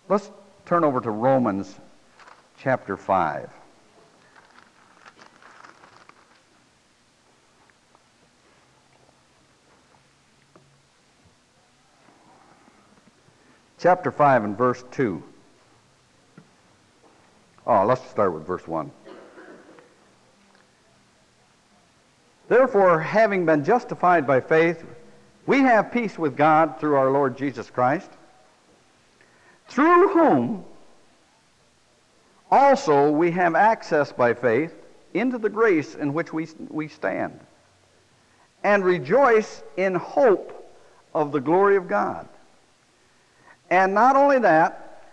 Let's 0.08 0.30
turn 0.66 0.82
over 0.82 1.00
to 1.00 1.10
Romans 1.10 1.76
chapter 2.58 2.96
5. 2.96 3.50
Chapter 13.80 14.10
5 14.10 14.44
and 14.44 14.58
verse 14.58 14.84
2. 14.92 15.22
Oh, 17.66 17.86
let's 17.86 18.06
start 18.10 18.34
with 18.34 18.46
verse 18.46 18.66
1. 18.68 18.90
Therefore, 22.48 23.00
having 23.00 23.46
been 23.46 23.64
justified 23.64 24.26
by 24.26 24.40
faith, 24.40 24.84
we 25.46 25.60
have 25.60 25.92
peace 25.92 26.18
with 26.18 26.36
God 26.36 26.78
through 26.78 26.96
our 26.96 27.10
Lord 27.10 27.38
Jesus 27.38 27.70
Christ, 27.70 28.10
through 29.68 30.08
whom 30.08 30.64
also 32.50 33.10
we 33.10 33.30
have 33.30 33.54
access 33.54 34.12
by 34.12 34.34
faith 34.34 34.74
into 35.14 35.38
the 35.38 35.48
grace 35.48 35.94
in 35.94 36.12
which 36.12 36.32
we, 36.32 36.48
we 36.68 36.88
stand, 36.88 37.38
and 38.62 38.84
rejoice 38.84 39.62
in 39.76 39.94
hope 39.94 40.74
of 41.14 41.32
the 41.32 41.40
glory 41.40 41.76
of 41.76 41.88
God. 41.88 42.28
And 43.70 43.94
not 43.94 44.16
only 44.16 44.38
that, 44.40 45.04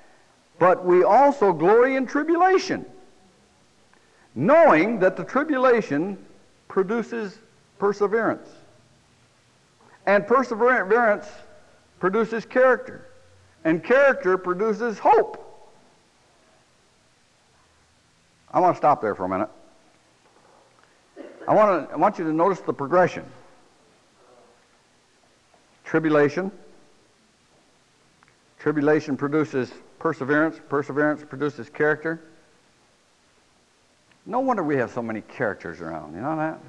but 0.59 0.83
we 0.83 1.03
also 1.03 1.53
glory 1.53 1.95
in 1.95 2.07
tribulation, 2.07 2.85
knowing 4.33 4.99
that 4.99 5.15
the 5.15 5.23
tribulation 5.23 6.17
produces 6.67 7.37
perseverance. 7.77 8.49
And 10.07 10.25
perseverance 10.25 11.27
produces 11.99 12.45
character. 12.45 13.05
And 13.63 13.83
character 13.83 14.37
produces 14.37 14.97
hope. 14.97 15.43
I 18.51 18.59
want 18.59 18.75
to 18.75 18.77
stop 18.77 19.01
there 19.01 19.13
for 19.13 19.25
a 19.25 19.29
minute. 19.29 19.49
I 21.47 21.53
want, 21.53 21.87
to, 21.87 21.93
I 21.93 21.97
want 21.97 22.17
you 22.17 22.25
to 22.25 22.33
notice 22.33 22.59
the 22.61 22.73
progression. 22.73 23.25
Tribulation, 25.83 26.51
Tribulation 28.59 29.15
produces 29.15 29.71
perseverance. 29.99 30.59
Perseverance 30.69 31.23
produces 31.23 31.69
character. 31.69 32.21
No 34.25 34.39
wonder 34.39 34.63
we 34.63 34.75
have 34.75 34.91
so 34.91 35.01
many 35.01 35.21
characters 35.21 35.79
around. 35.79 36.13
You 36.13 36.21
know 36.21 36.35
that? 36.35 36.59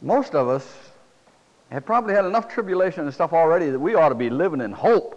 Most 0.00 0.34
of 0.34 0.48
us 0.48 0.66
have 1.70 1.84
probably 1.84 2.14
had 2.14 2.24
enough 2.24 2.48
tribulation 2.48 3.04
and 3.04 3.12
stuff 3.12 3.32
already 3.32 3.70
that 3.70 3.78
we 3.78 3.94
ought 3.94 4.08
to 4.08 4.14
be 4.14 4.30
living 4.30 4.60
in 4.60 4.72
hope. 4.72 5.14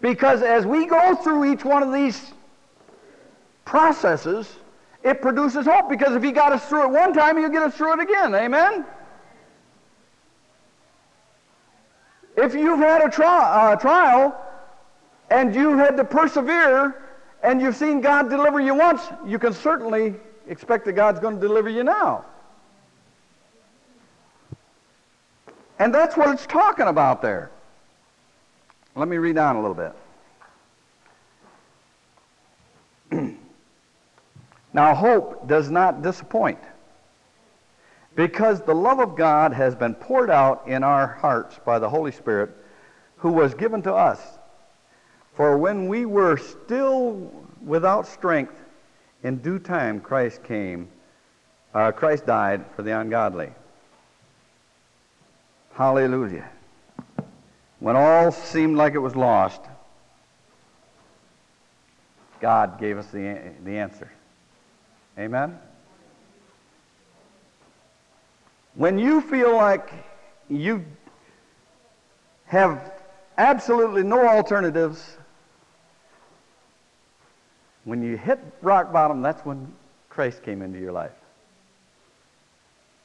Because 0.00 0.42
as 0.42 0.66
we 0.66 0.86
go 0.86 1.14
through 1.14 1.52
each 1.52 1.64
one 1.64 1.82
of 1.82 1.92
these 1.92 2.32
processes, 3.64 4.48
it 5.04 5.20
produces 5.20 5.66
hope. 5.66 5.88
Because 5.88 6.16
if 6.16 6.22
he 6.22 6.32
got 6.32 6.52
us 6.52 6.68
through 6.68 6.84
it 6.84 6.90
one 6.90 7.12
time, 7.12 7.36
he'll 7.36 7.48
get 7.48 7.62
us 7.62 7.74
through 7.74 7.94
it 7.94 8.00
again. 8.00 8.34
Amen? 8.34 8.84
If 12.36 12.54
you've 12.54 12.78
had 12.78 13.02
a 13.02 13.24
uh, 13.24 13.76
trial 13.76 14.34
and 15.30 15.54
you've 15.54 15.78
had 15.78 15.96
to 15.96 16.04
persevere 16.04 17.02
and 17.42 17.60
you've 17.60 17.76
seen 17.76 18.00
God 18.00 18.30
deliver 18.30 18.60
you 18.60 18.74
once, 18.74 19.02
you 19.26 19.38
can 19.38 19.52
certainly 19.52 20.14
expect 20.46 20.84
that 20.86 20.92
God's 20.92 21.20
going 21.20 21.34
to 21.34 21.40
deliver 21.40 21.68
you 21.68 21.84
now. 21.84 22.24
And 25.78 25.92
that's 25.92 26.16
what 26.16 26.30
it's 26.30 26.46
talking 26.46 26.86
about 26.86 27.20
there. 27.22 27.50
Let 28.94 29.08
me 29.08 29.16
read 29.16 29.36
on 29.38 29.56
a 29.56 29.60
little 29.60 29.92
bit. 33.10 33.36
now, 34.72 34.94
hope 34.94 35.48
does 35.48 35.70
not 35.70 36.02
disappoint 36.02 36.58
because 38.14 38.60
the 38.60 38.74
love 38.74 39.00
of 39.00 39.16
God 39.16 39.52
has 39.52 39.74
been 39.74 39.94
poured 39.94 40.30
out 40.30 40.64
in 40.66 40.82
our 40.82 41.06
hearts 41.06 41.58
by 41.64 41.78
the 41.78 41.88
Holy 41.88 42.12
Spirit 42.12 42.50
who 43.16 43.32
was 43.32 43.54
given 43.54 43.82
to 43.82 43.94
us. 43.94 44.20
For 45.34 45.56
when 45.56 45.88
we 45.88 46.04
were 46.04 46.36
still 46.36 47.30
without 47.64 48.06
strength, 48.06 48.54
in 49.22 49.38
due 49.38 49.58
time 49.58 50.00
Christ 50.00 50.42
came, 50.42 50.88
uh, 51.74 51.92
Christ 51.92 52.26
died 52.26 52.64
for 52.76 52.82
the 52.82 52.98
ungodly. 52.98 53.50
Hallelujah. 55.74 56.48
When 57.78 57.96
all 57.96 58.30
seemed 58.30 58.76
like 58.76 58.94
it 58.94 58.98
was 58.98 59.16
lost, 59.16 59.62
God 62.40 62.78
gave 62.78 62.98
us 62.98 63.06
the, 63.06 63.52
the 63.64 63.78
answer. 63.78 64.12
Amen? 65.18 65.58
When 68.74 68.98
you 68.98 69.20
feel 69.20 69.54
like 69.54 69.92
you 70.48 70.84
have 72.46 72.92
absolutely 73.36 74.02
no 74.02 74.26
alternatives, 74.26 75.18
when 77.84 78.02
you 78.02 78.16
hit 78.16 78.38
rock 78.62 78.92
bottom, 78.92 79.20
that's 79.20 79.44
when 79.44 79.72
Christ 80.08 80.42
came 80.42 80.62
into 80.62 80.78
your 80.78 80.92
life. 80.92 81.12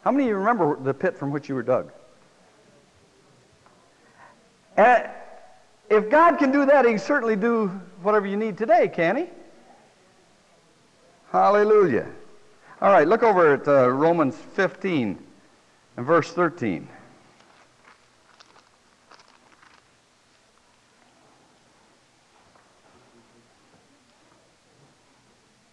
How 0.03 0.11
many 0.11 0.23
of 0.25 0.29
you 0.29 0.35
remember 0.35 0.77
the 0.79 0.93
pit 0.93 1.17
from 1.17 1.31
which 1.31 1.49
you 1.49 1.55
were 1.55 1.63
dug? 1.63 1.91
And 4.77 5.09
if 5.89 6.09
God 6.09 6.37
can 6.37 6.51
do 6.51 6.65
that, 6.65 6.85
He 6.85 6.91
can 6.91 6.99
certainly 6.99 7.35
do 7.35 7.67
whatever 8.01 8.25
you 8.25 8.37
need 8.37 8.57
today, 8.57 8.87
can 8.87 9.17
He? 9.17 9.25
Hallelujah. 11.31 12.07
All 12.81 12.91
right, 12.91 13.07
look 13.07 13.23
over 13.23 13.55
at 13.55 13.67
uh, 13.67 13.89
Romans 13.89 14.37
15 14.53 15.26
and 15.97 16.05
verse 16.05 16.31
13. 16.31 16.87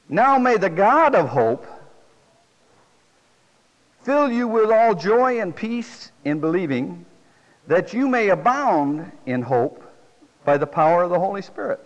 Now 0.08 0.38
may 0.38 0.56
the 0.56 0.70
God 0.70 1.14
of 1.14 1.28
hope 1.28 1.66
fill 4.02 4.30
you 4.30 4.48
with 4.48 4.70
all 4.70 4.94
joy 4.94 5.40
and 5.40 5.54
peace 5.54 6.12
in 6.24 6.40
believing, 6.40 7.04
that 7.66 7.92
you 7.92 8.08
may 8.08 8.28
abound 8.28 9.10
in 9.26 9.42
hope 9.42 9.82
by 10.44 10.56
the 10.56 10.66
power 10.66 11.02
of 11.02 11.10
the 11.10 11.18
Holy 11.18 11.42
Spirit. 11.42 11.80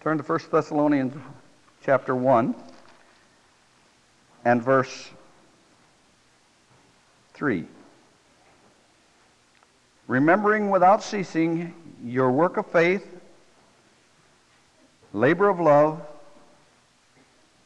Turn 0.00 0.16
to 0.16 0.24
1 0.24 0.40
Thessalonians 0.50 1.14
chapter 1.84 2.16
1 2.16 2.54
and 4.44 4.62
verse 4.62 5.10
3. 7.34 7.64
Remembering 10.06 10.70
without 10.70 11.02
ceasing 11.02 11.74
your 12.04 12.30
work 12.30 12.56
of 12.56 12.66
faith, 12.66 13.20
labor 15.12 15.48
of 15.48 15.60
love, 15.60 16.02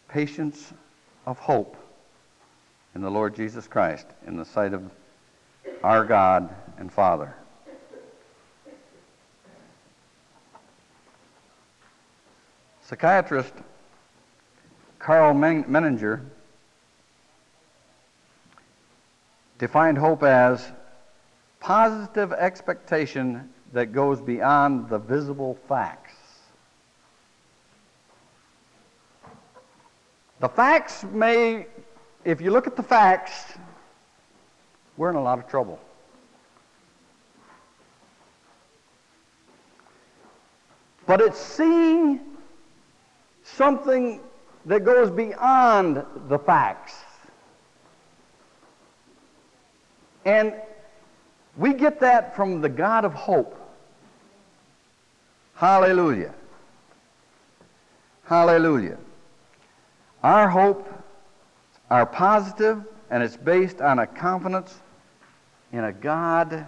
patience 0.08 0.72
of 1.26 1.38
hope 1.38 1.76
in 2.94 3.00
the 3.00 3.10
Lord 3.10 3.34
Jesus 3.34 3.66
Christ 3.66 4.06
in 4.26 4.36
the 4.36 4.44
sight 4.44 4.72
of 4.72 4.90
our 5.82 6.04
God 6.04 6.54
and 6.78 6.92
Father. 6.92 7.34
Psychiatrist 12.82 13.52
Karl 14.98 15.34
Menninger 15.34 16.24
defined 19.58 19.98
hope 19.98 20.22
as 20.22 20.72
positive 21.60 22.32
expectation 22.32 23.48
that 23.72 23.92
goes 23.92 24.20
beyond 24.20 24.88
the 24.88 24.98
visible 24.98 25.58
facts. 25.68 26.14
The 30.40 30.48
facts 30.48 31.04
may, 31.04 31.66
if 32.24 32.40
you 32.40 32.50
look 32.50 32.66
at 32.66 32.76
the 32.76 32.82
facts, 32.82 33.54
we're 34.96 35.10
in 35.10 35.16
a 35.16 35.22
lot 35.22 35.38
of 35.38 35.48
trouble. 35.48 35.80
But 41.06 41.20
it's 41.20 41.38
seeing 41.38 42.20
something 43.42 44.20
that 44.66 44.84
goes 44.84 45.10
beyond 45.10 46.04
the 46.28 46.38
facts. 46.38 46.95
And 50.26 50.52
we 51.56 51.72
get 51.72 52.00
that 52.00 52.36
from 52.36 52.60
the 52.60 52.68
God 52.68 53.06
of 53.06 53.14
hope. 53.14 53.58
Hallelujah. 55.54 56.34
Hallelujah. 58.24 58.98
Our 60.22 60.50
hope 60.50 60.92
are 61.88 62.04
positive, 62.04 62.84
and 63.08 63.22
it's 63.22 63.38
based 63.38 63.80
on 63.80 64.00
a 64.00 64.06
confidence 64.06 64.78
in 65.72 65.84
a 65.84 65.92
God 65.92 66.66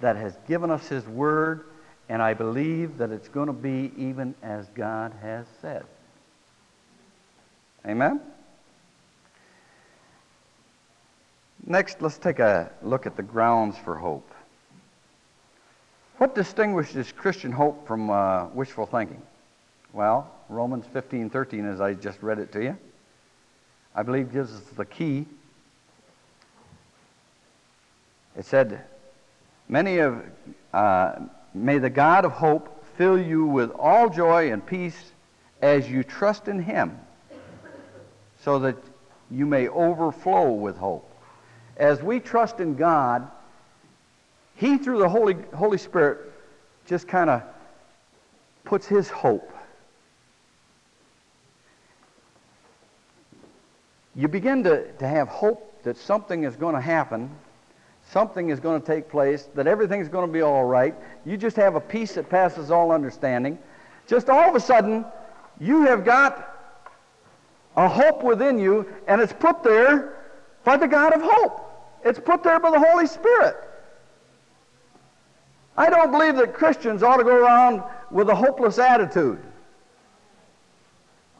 that 0.00 0.16
has 0.16 0.34
given 0.46 0.70
us 0.70 0.88
His 0.88 1.06
Word 1.06 1.66
and 2.08 2.20
I 2.22 2.34
believe 2.34 2.98
that 2.98 3.10
it's 3.10 3.28
going 3.28 3.46
to 3.46 3.52
be 3.52 3.92
even 3.96 4.34
as 4.42 4.68
God 4.74 5.12
has 5.22 5.46
said. 5.60 5.84
Amen? 7.86 8.20
Next, 11.66 12.02
let's 12.02 12.18
take 12.18 12.40
a 12.40 12.70
look 12.82 13.06
at 13.06 13.16
the 13.16 13.22
grounds 13.22 13.76
for 13.78 13.96
hope. 13.96 14.30
What 16.18 16.34
distinguishes 16.34 17.10
Christian 17.12 17.52
hope 17.52 17.86
from 17.86 18.10
uh, 18.10 18.46
wishful 18.48 18.86
thinking? 18.86 19.22
Well, 19.92 20.30
Romans 20.48 20.84
15 20.92 21.30
13, 21.30 21.66
as 21.66 21.80
I 21.80 21.94
just 21.94 22.22
read 22.22 22.38
it 22.38 22.52
to 22.52 22.62
you, 22.62 22.76
I 23.94 24.02
believe 24.02 24.32
gives 24.32 24.52
us 24.52 24.62
the 24.76 24.84
key. 24.84 25.26
It 28.36 28.44
said, 28.44 28.84
Many 29.68 29.98
of 29.98 30.22
uh, 30.72 31.20
May 31.54 31.78
the 31.78 31.90
God 31.90 32.24
of 32.24 32.32
hope 32.32 32.84
fill 32.96 33.18
you 33.18 33.46
with 33.46 33.70
all 33.70 34.10
joy 34.10 34.50
and 34.50 34.64
peace 34.64 35.12
as 35.62 35.88
you 35.88 36.02
trust 36.02 36.48
in 36.48 36.60
Him, 36.60 36.98
so 38.42 38.58
that 38.58 38.76
you 39.30 39.46
may 39.46 39.68
overflow 39.68 40.50
with 40.50 40.76
hope. 40.76 41.08
As 41.76 42.02
we 42.02 42.20
trust 42.20 42.60
in 42.60 42.76
God, 42.76 43.28
He, 44.56 44.78
through 44.78 44.98
the 44.98 45.08
Holy, 45.08 45.36
Holy 45.54 45.78
Spirit, 45.78 46.32
just 46.86 47.08
kind 47.08 47.30
of 47.30 47.42
puts 48.64 48.86
His 48.86 49.08
hope. 49.08 49.50
You 54.14 54.28
begin 54.28 54.62
to, 54.64 54.92
to 54.92 55.08
have 55.08 55.28
hope 55.28 55.82
that 55.82 55.96
something 55.96 56.44
is 56.44 56.54
going 56.54 56.74
to 56.74 56.80
happen 56.80 57.30
something 58.10 58.50
is 58.50 58.60
going 58.60 58.80
to 58.80 58.86
take 58.86 59.08
place, 59.08 59.48
that 59.54 59.66
everything's 59.66 60.08
going 60.08 60.26
to 60.26 60.32
be 60.32 60.42
all 60.42 60.64
right. 60.64 60.94
You 61.24 61.36
just 61.36 61.56
have 61.56 61.74
a 61.74 61.80
peace 61.80 62.14
that 62.14 62.28
passes 62.28 62.70
all 62.70 62.92
understanding. 62.92 63.58
Just 64.06 64.28
all 64.28 64.48
of 64.48 64.54
a 64.54 64.60
sudden, 64.60 65.04
you 65.60 65.82
have 65.82 66.04
got 66.04 66.50
a 67.76 67.88
hope 67.88 68.22
within 68.22 68.58
you, 68.58 68.86
and 69.08 69.20
it's 69.20 69.32
put 69.32 69.62
there 69.62 70.16
by 70.64 70.76
the 70.76 70.86
God 70.86 71.12
of 71.14 71.22
hope. 71.22 71.60
It's 72.04 72.20
put 72.20 72.42
there 72.42 72.60
by 72.60 72.70
the 72.70 72.78
Holy 72.78 73.06
Spirit. 73.06 73.56
I 75.76 75.90
don't 75.90 76.12
believe 76.12 76.36
that 76.36 76.54
Christians 76.54 77.02
ought 77.02 77.16
to 77.16 77.24
go 77.24 77.36
around 77.36 77.82
with 78.10 78.28
a 78.28 78.34
hopeless 78.34 78.78
attitude. 78.78 79.40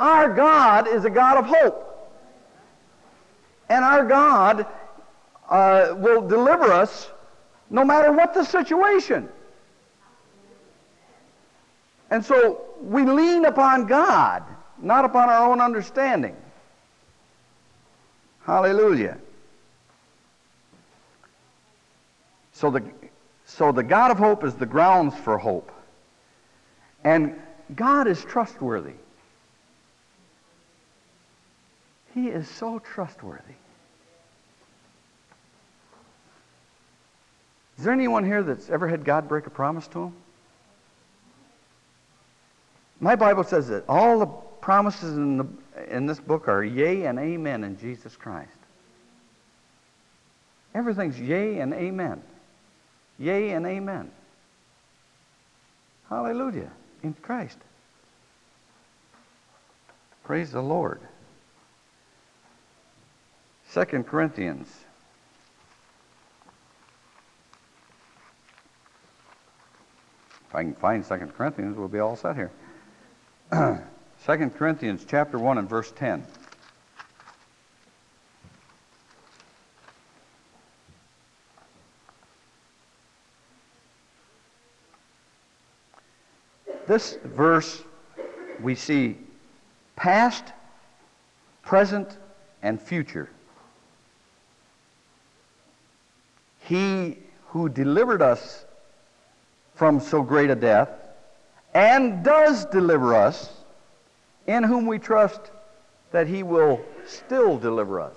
Our 0.00 0.35
God 0.35 0.88
is 0.88 1.05
a 1.05 1.11
God 1.11 1.38
of 1.38 1.46
hope. 1.46 1.90
And 3.68 3.85
our 3.85 4.05
God 4.05 4.66
uh, 5.48 5.94
will 5.96 6.27
deliver 6.27 6.72
us 6.72 7.11
no 7.70 7.85
matter 7.85 8.12
what 8.12 8.35
the 8.35 8.44
situation. 8.44 9.29
And 12.11 12.24
so 12.24 12.64
we 12.81 13.05
lean 13.05 13.44
upon 13.44 13.87
God, 13.87 14.42
not 14.79 15.05
upon 15.05 15.29
our 15.29 15.50
own 15.50 15.61
understanding. 15.61 16.37
Hallelujah. 18.44 19.18
So 22.64 22.70
the, 22.70 22.83
so 23.44 23.72
the 23.72 23.83
God 23.83 24.11
of 24.11 24.16
hope 24.16 24.42
is 24.42 24.55
the 24.55 24.64
grounds 24.64 25.14
for 25.14 25.37
hope. 25.37 25.70
And 27.05 27.38
God 27.77 28.07
is 28.07 28.24
trustworthy. 28.24 28.94
He 32.14 32.29
is 32.29 32.48
so 32.48 32.79
trustworthy. 32.79 33.53
Is 37.77 37.85
there 37.85 37.92
anyone 37.92 38.24
here 38.24 38.42
that's 38.42 38.70
ever 38.70 38.88
had 38.88 39.05
God 39.05 39.29
break 39.29 39.46
a 39.46 39.50
promise 39.50 39.87
to 39.88 40.05
him? 40.05 40.14
My 42.98 43.14
Bible 43.14 43.44
says 43.44 43.68
that 43.68 43.85
all 43.90 44.18
the 44.20 44.27
promises 44.62 45.18
in, 45.18 45.37
the, 45.37 45.46
in 45.90 46.07
this 46.07 46.18
book 46.18 46.48
are 46.48 46.64
yea 46.64 47.05
and 47.05 47.18
amen 47.18 47.62
in 47.62 47.77
Jesus 47.79 48.16
Christ. 48.16 48.57
Everything's 50.74 51.20
yea 51.20 51.59
and 51.59 51.74
amen. 51.74 52.22
Yea 53.18 53.50
and 53.50 53.66
amen. 53.66 54.11
Hallelujah. 56.09 56.70
In 57.03 57.14
Christ. 57.14 57.59
Praise 60.24 60.50
the 60.50 60.62
Lord. 60.62 61.00
Second 63.66 64.07
Corinthians 64.07 64.85
If 70.55 70.59
I 70.59 70.62
can 70.62 70.74
find 70.74 71.05
2 71.05 71.16
Corinthians, 71.37 71.77
we'll 71.77 71.88
be 71.88 71.98
all 71.98 72.14
set 72.14 72.37
here. 72.37 72.53
2 74.24 74.50
Corinthians 74.50 75.05
chapter 75.05 75.37
1 75.37 75.59
and 75.59 75.68
verse 75.68 75.90
10. 75.96 76.24
This 86.94 87.18
verse, 87.24 87.83
we 88.61 88.76
see 88.76 89.16
past, 89.96 90.52
present, 91.61 92.18
and 92.62 92.80
future. 92.80 93.28
He 96.61 97.18
who 97.48 97.68
delivered 97.68 98.22
us 98.22 98.64
from 99.74 99.98
so 99.98 100.22
great 100.22 100.50
a 100.50 100.54
death, 100.54 100.88
and 101.74 102.22
does 102.22 102.64
deliver 102.66 103.12
us, 103.12 103.50
in 104.46 104.62
whom 104.62 104.87
we 104.87 105.00
trust 105.00 105.50
that 106.12 106.28
he 106.28 106.44
will 106.44 106.80
still 107.09 107.59
deliver 107.59 108.00
us. 108.00 108.14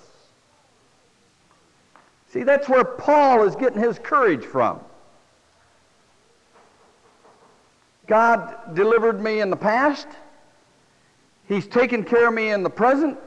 See, 2.30 2.44
that's 2.44 2.68
where 2.68 2.84
Paul 2.84 3.42
is 3.42 3.56
getting 3.56 3.82
his 3.82 3.98
courage 3.98 4.44
from. 4.44 4.78
God 8.08 8.74
delivered 8.74 9.20
me 9.20 9.40
in 9.40 9.50
the 9.50 9.56
past. 9.56 10.08
He's 11.46 11.66
taken 11.66 12.02
care 12.02 12.28
of 12.28 12.34
me 12.34 12.50
in 12.50 12.62
the 12.62 12.70
present. 12.70 13.18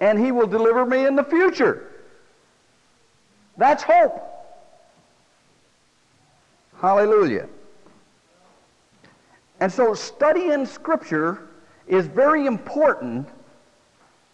And 0.00 0.18
he 0.18 0.30
will 0.30 0.46
deliver 0.46 0.86
me 0.86 1.04
in 1.04 1.16
the 1.16 1.24
future. 1.24 1.90
That's 3.56 3.82
hope. 3.82 4.22
Hallelujah. 6.80 7.48
And 9.58 9.72
so 9.72 9.94
studying 9.94 10.64
Scripture 10.66 11.48
is 11.88 12.06
very 12.06 12.46
important 12.46 13.28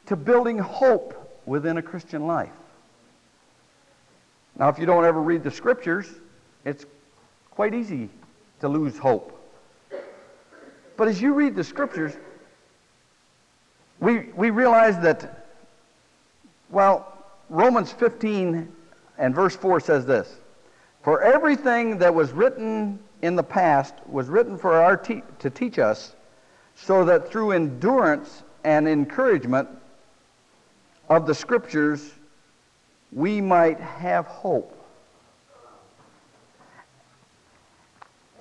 to 0.07 0.17
building 0.17 0.59
hope 0.59 1.41
within 1.47 1.79
a 1.79 1.83
Christian 1.83 2.27
life. 2.27 2.51
Now, 4.59 4.69
if 4.69 4.79
you 4.79 4.85
don't 4.85 5.05
ever 5.05 5.23
read 5.23 5.43
the 5.43 5.51
Scriptures, 5.51 6.07
it's 6.65 6.85
quite 7.51 7.73
easy 7.73 8.11
to 8.63 8.69
lose 8.69 8.97
hope. 8.97 9.39
But 10.97 11.09
as 11.09 11.21
you 11.21 11.35
read 11.35 11.57
the 11.57 11.65
Scriptures, 11.65 12.15
we, 13.99 14.31
we 14.37 14.51
realize 14.51 14.99
that, 15.01 15.49
well, 16.71 17.13
Romans 17.49 17.93
15 17.93 18.73
and 19.19 19.35
verse 19.35 19.57
4 19.57 19.81
says 19.81 20.07
this 20.07 20.37
For 21.03 21.23
everything 21.23 21.99
that 21.99 22.15
was 22.15 22.31
written 22.31 23.01
in 23.21 23.35
the 23.35 23.43
past 23.43 23.95
was 24.07 24.29
written 24.29 24.57
for 24.57 24.81
our 24.81 24.97
te- 24.97 25.25
to 25.41 25.51
teach 25.51 25.81
us, 25.81 26.15
so 26.77 27.05
that 27.05 27.29
through 27.29 27.51
endurance 27.51 28.45
and 28.63 28.87
encouragement 28.87 29.69
of 31.11 31.27
the 31.27 31.35
Scriptures 31.35 32.13
we 33.11 33.41
might 33.41 33.81
have 33.81 34.27
hope. 34.27 34.82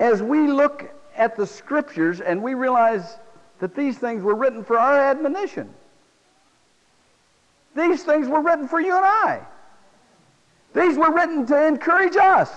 As 0.02 0.24
we 0.24 0.48
look 0.48 0.90
at 1.16 1.38
the 1.38 1.46
Scriptures 1.46 2.22
and 2.22 2.42
we 2.42 2.56
realize 2.56 3.20
that 3.60 3.76
these 3.76 4.00
things 4.00 4.24
were 4.24 4.34
written 4.34 4.64
for 4.64 4.80
our 4.80 5.00
admonition, 5.00 5.72
these 7.76 8.02
things 8.02 8.28
were 8.28 8.42
written 8.42 8.68
for 8.68 8.82
you 8.82 8.96
and 8.96 9.06
I. 9.06 9.42
These 10.74 10.98
were 10.98 11.14
written 11.14 11.46
to 11.46 11.68
encourage 11.68 12.18
us. 12.18 12.50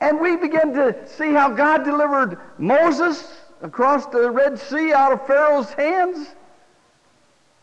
And 0.00 0.18
we 0.18 0.36
begin 0.36 0.72
to 0.72 1.06
see 1.06 1.34
how 1.34 1.50
God 1.50 1.84
delivered 1.84 2.38
Moses 2.56 3.36
across 3.60 4.06
the 4.06 4.30
Red 4.30 4.58
Sea 4.58 4.94
out 4.94 5.12
of 5.12 5.26
Pharaoh's 5.26 5.70
hands. 5.74 6.28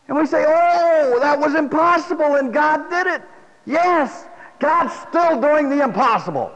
And 0.06 0.16
we 0.16 0.26
say, 0.26 0.44
oh, 0.46 1.18
that 1.20 1.40
was 1.40 1.56
impossible, 1.56 2.36
and 2.36 2.54
God 2.54 2.88
did 2.88 3.08
it. 3.08 3.22
Yes, 3.64 4.26
God's 4.60 4.94
still 5.08 5.40
doing 5.40 5.68
the 5.68 5.82
impossible. 5.82 6.52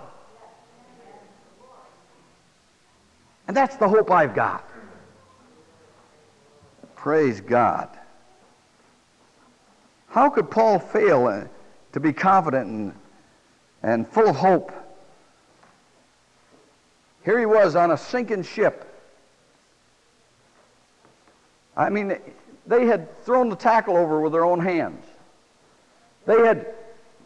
And 3.51 3.57
that's 3.57 3.75
the 3.75 3.89
hope 3.89 4.13
I've 4.13 4.33
got. 4.33 4.65
Praise 6.95 7.41
God. 7.41 7.89
How 10.07 10.31
could 10.31 10.49
Paul 10.53 10.79
fail 10.79 11.27
uh, 11.27 11.47
to 11.91 11.99
be 11.99 12.13
confident 12.13 12.69
and, 12.69 12.95
and 13.83 14.09
full 14.09 14.29
of 14.29 14.37
hope? 14.37 14.71
Here 17.25 17.41
he 17.41 17.45
was 17.45 17.75
on 17.75 17.91
a 17.91 17.97
sinking 17.97 18.45
ship. 18.45 18.87
I 21.77 21.91
mean, 21.91 22.21
they 22.69 22.87
had 22.87 23.21
thrown 23.25 23.49
the 23.49 23.57
tackle 23.57 23.97
over 23.97 24.21
with 24.21 24.31
their 24.31 24.45
own 24.45 24.61
hands. 24.61 25.05
They 26.25 26.39
had 26.47 26.73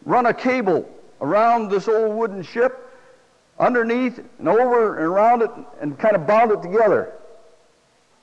run 0.05 0.25
a 0.25 0.33
cable 0.33 0.89
around 1.21 1.69
this 1.69 1.87
old 1.87 2.17
wooden 2.17 2.41
ship, 2.41 2.84
underneath 3.59 4.19
and 4.39 4.49
over 4.49 4.97
and 4.97 5.05
around 5.05 5.41
it, 5.41 5.51
and 5.81 5.97
kind 5.97 6.15
of 6.15 6.27
bound 6.27 6.51
it 6.51 6.61
together, 6.61 7.13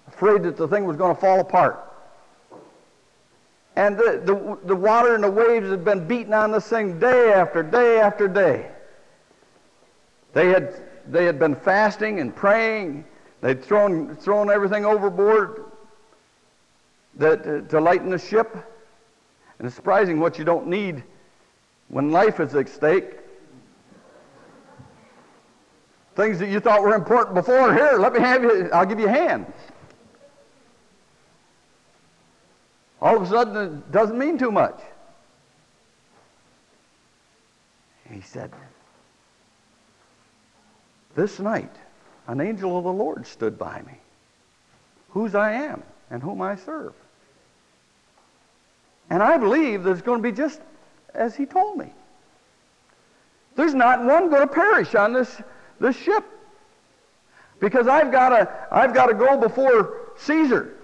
afraid 0.09 0.42
that 0.42 0.57
the 0.57 0.68
thing 0.68 0.85
was 0.85 0.97
going 0.97 1.14
to 1.14 1.21
fall 1.21 1.40
apart. 1.40 1.88
And 3.75 3.97
the, 3.97 4.21
the, 4.25 4.59
the 4.66 4.77
water 4.77 5.14
and 5.14 5.25
the 5.25 5.31
waves 5.31 5.71
had 5.71 5.85
been 5.85 6.07
beating 6.07 6.35
on 6.35 6.53
this 6.53 6.66
thing 6.68 6.99
day 6.99 7.33
after 7.33 7.62
day 7.62 8.01
after 8.01 8.29
day. 8.29 8.71
They 10.35 10.49
had, 10.49 10.75
they 11.09 11.25
had 11.25 11.38
been 11.38 11.55
fasting 11.57 12.21
and 12.21 12.35
praying. 12.37 13.05
They'd 13.40 13.64
thrown, 13.64 14.14
thrown 14.16 14.51
everything 14.51 14.85
overboard 14.85 15.64
that, 17.16 17.71
to 17.71 17.81
lighten 17.81 18.11
the 18.11 18.18
ship. 18.18 18.55
And 19.59 19.66
it's 19.66 19.75
surprising 19.75 20.21
what 20.21 20.38
you 20.38 20.45
don't 20.45 20.66
need 20.66 21.03
when 21.88 22.11
life 22.11 22.40
is 22.40 22.55
at 22.55 22.68
stake. 22.68 23.18
Things 26.14 26.38
that 26.38 26.48
you 26.48 26.61
thought 26.61 26.83
were 26.83 26.94
important 26.94 27.35
before, 27.35 27.75
here, 27.75 27.96
let 27.98 28.12
me 28.12 28.20
have 28.20 28.42
you, 28.42 28.68
I'll 28.72 28.87
give 28.87 29.01
you 29.01 29.07
a 29.07 29.11
hand. 29.11 29.46
all 33.03 33.16
of 33.16 33.22
a 33.22 33.27
sudden 33.27 33.57
it 33.57 33.92
doesn't 33.92 34.16
mean 34.16 34.38
too 34.38 34.53
much. 34.53 34.81
He 38.09 38.20
said, 38.20 38.53
This 41.16 41.40
night 41.40 41.75
an 42.29 42.40
angel 42.40 42.79
of 42.79 42.85
the 42.85 42.92
Lord 42.92 43.27
stood 43.27 43.59
by 43.59 43.83
me, 43.83 43.98
whose 45.11 45.35
I 45.35 45.53
am 45.53 45.83
and 46.11 46.22
whom 46.22 46.40
I 46.40 46.55
serve. 46.55 46.94
And 49.11 49.22
I 49.22 49.37
believe 49.37 49.83
that 49.83 49.90
it's 49.90 50.03
going 50.03 50.22
to 50.22 50.31
be 50.31 50.35
just 50.35 50.61
as 51.12 51.35
he 51.35 51.44
told 51.44 51.77
me. 51.77 51.92
There's 53.57 53.75
not 53.75 54.05
one 54.05 54.31
going 54.31 54.46
to 54.46 54.55
perish 54.55 54.94
on 54.94 55.12
this, 55.12 55.42
this 55.83 55.97
ship. 55.97 56.25
Because 57.61 57.87
I've 57.87 58.11
got 58.11 58.31
to 58.31 58.49
I've 58.71 58.95
got 58.95 59.07
to 59.07 59.14
go 59.14 59.37
before 59.37 60.12
Caesar. 60.16 60.75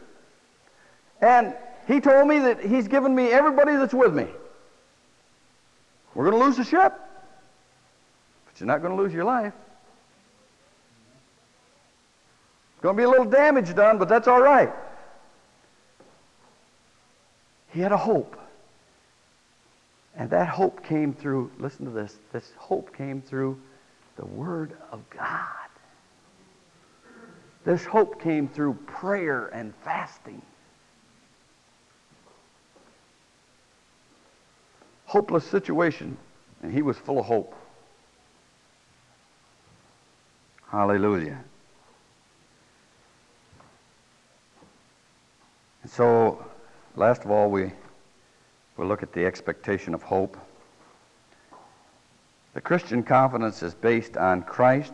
And 1.22 1.54
he 1.86 2.00
told 2.00 2.28
me 2.28 2.38
that 2.40 2.60
he's 2.60 2.86
given 2.86 3.14
me 3.14 3.28
everybody 3.28 3.72
that's 3.76 3.94
with 3.94 4.14
me. 4.14 4.26
We're 6.14 6.30
going 6.30 6.38
to 6.38 6.44
lose 6.44 6.56
the 6.56 6.64
ship, 6.64 6.92
but 8.44 8.60
you're 8.60 8.66
not 8.66 8.82
going 8.82 8.94
to 8.94 9.02
lose 9.02 9.12
your 9.12 9.24
life. 9.24 9.54
Going 12.80 12.96
to 12.96 13.00
be 13.00 13.04
a 13.04 13.08
little 13.08 13.24
damage 13.24 13.74
done, 13.74 13.98
but 13.98 14.08
that's 14.08 14.28
all 14.28 14.40
right. 14.40 14.70
He 17.70 17.80
had 17.80 17.90
a 17.90 17.96
hope. 17.96 18.36
And 20.16 20.30
that 20.30 20.48
hope 20.48 20.84
came 20.84 21.12
through, 21.12 21.50
listen 21.58 21.84
to 21.86 21.90
this, 21.90 22.16
this 22.32 22.52
hope 22.56 22.96
came 22.96 23.20
through 23.20 23.58
the 24.18 24.26
Word 24.26 24.76
of 24.92 25.08
God. 25.10 25.46
This 27.64 27.84
hope 27.84 28.20
came 28.20 28.48
through 28.48 28.74
prayer 28.86 29.46
and 29.48 29.72
fasting. 29.84 30.42
hopeless 35.08 35.44
situation, 35.44 36.18
and 36.62 36.72
he 36.72 36.82
was 36.82 36.98
full 36.98 37.18
of 37.18 37.24
hope. 37.24 37.54
Hallelujah. 40.70 41.42
And 45.82 45.90
so, 45.90 46.44
last 46.94 47.24
of 47.24 47.30
all, 47.30 47.50
we 47.50 47.72
will 48.76 48.86
look 48.86 49.02
at 49.02 49.14
the 49.14 49.24
expectation 49.24 49.94
of 49.94 50.02
hope. 50.02 50.36
The 52.58 52.62
Christian 52.62 53.04
confidence 53.04 53.62
is 53.62 53.72
based 53.72 54.16
on 54.16 54.42
Christ, 54.42 54.92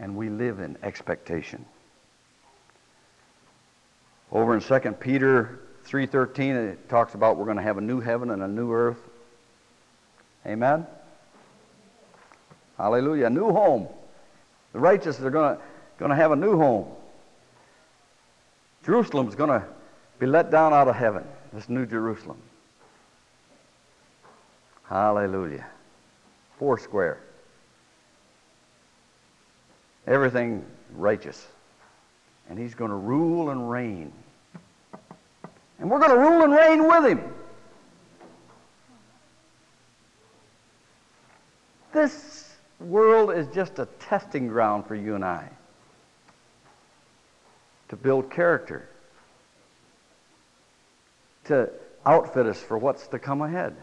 and 0.00 0.16
we 0.16 0.30
live 0.30 0.60
in 0.60 0.78
expectation. 0.82 1.66
Over 4.32 4.54
in 4.54 4.62
2 4.62 4.78
Peter 4.92 5.60
3.13, 5.86 6.72
it 6.72 6.88
talks 6.88 7.12
about 7.12 7.36
we're 7.36 7.44
going 7.44 7.58
to 7.58 7.62
have 7.62 7.76
a 7.76 7.82
new 7.82 8.00
heaven 8.00 8.30
and 8.30 8.42
a 8.42 8.48
new 8.48 8.72
earth. 8.72 8.96
Amen? 10.46 10.86
Hallelujah. 12.78 13.26
A 13.26 13.30
new 13.30 13.52
home. 13.52 13.86
The 14.72 14.78
righteous 14.78 15.20
are 15.20 15.28
going 15.28 15.56
to, 15.58 15.62
going 15.98 16.08
to 16.08 16.16
have 16.16 16.32
a 16.32 16.36
new 16.36 16.56
home. 16.56 16.86
Jerusalem's 18.86 19.34
going 19.34 19.60
to 19.60 19.66
be 20.18 20.24
let 20.24 20.50
down 20.50 20.72
out 20.72 20.88
of 20.88 20.96
heaven, 20.96 21.24
this 21.52 21.68
new 21.68 21.84
Jerusalem. 21.84 22.38
Hallelujah. 24.88 25.66
Four 26.58 26.78
square. 26.78 27.20
Everything 30.06 30.64
righteous. 30.92 31.46
And 32.48 32.58
he's 32.58 32.74
going 32.74 32.90
to 32.90 32.96
rule 32.96 33.50
and 33.50 33.70
reign 33.70 34.12
and 35.78 35.90
we're 35.90 36.00
going 36.00 36.10
to 36.10 36.18
rule 36.18 36.42
and 36.42 36.52
reign 36.52 36.88
with 36.88 37.18
him. 37.18 37.34
This 41.92 42.56
world 42.80 43.32
is 43.32 43.46
just 43.54 43.78
a 43.78 43.86
testing 44.00 44.48
ground 44.48 44.86
for 44.86 44.94
you 44.94 45.14
and 45.14 45.24
I 45.24 45.48
to 47.88 47.96
build 47.96 48.30
character, 48.30 48.86
to 51.44 51.70
outfit 52.04 52.44
us 52.44 52.60
for 52.60 52.76
what's 52.76 53.06
to 53.08 53.18
come 53.18 53.40
ahead. 53.40 53.74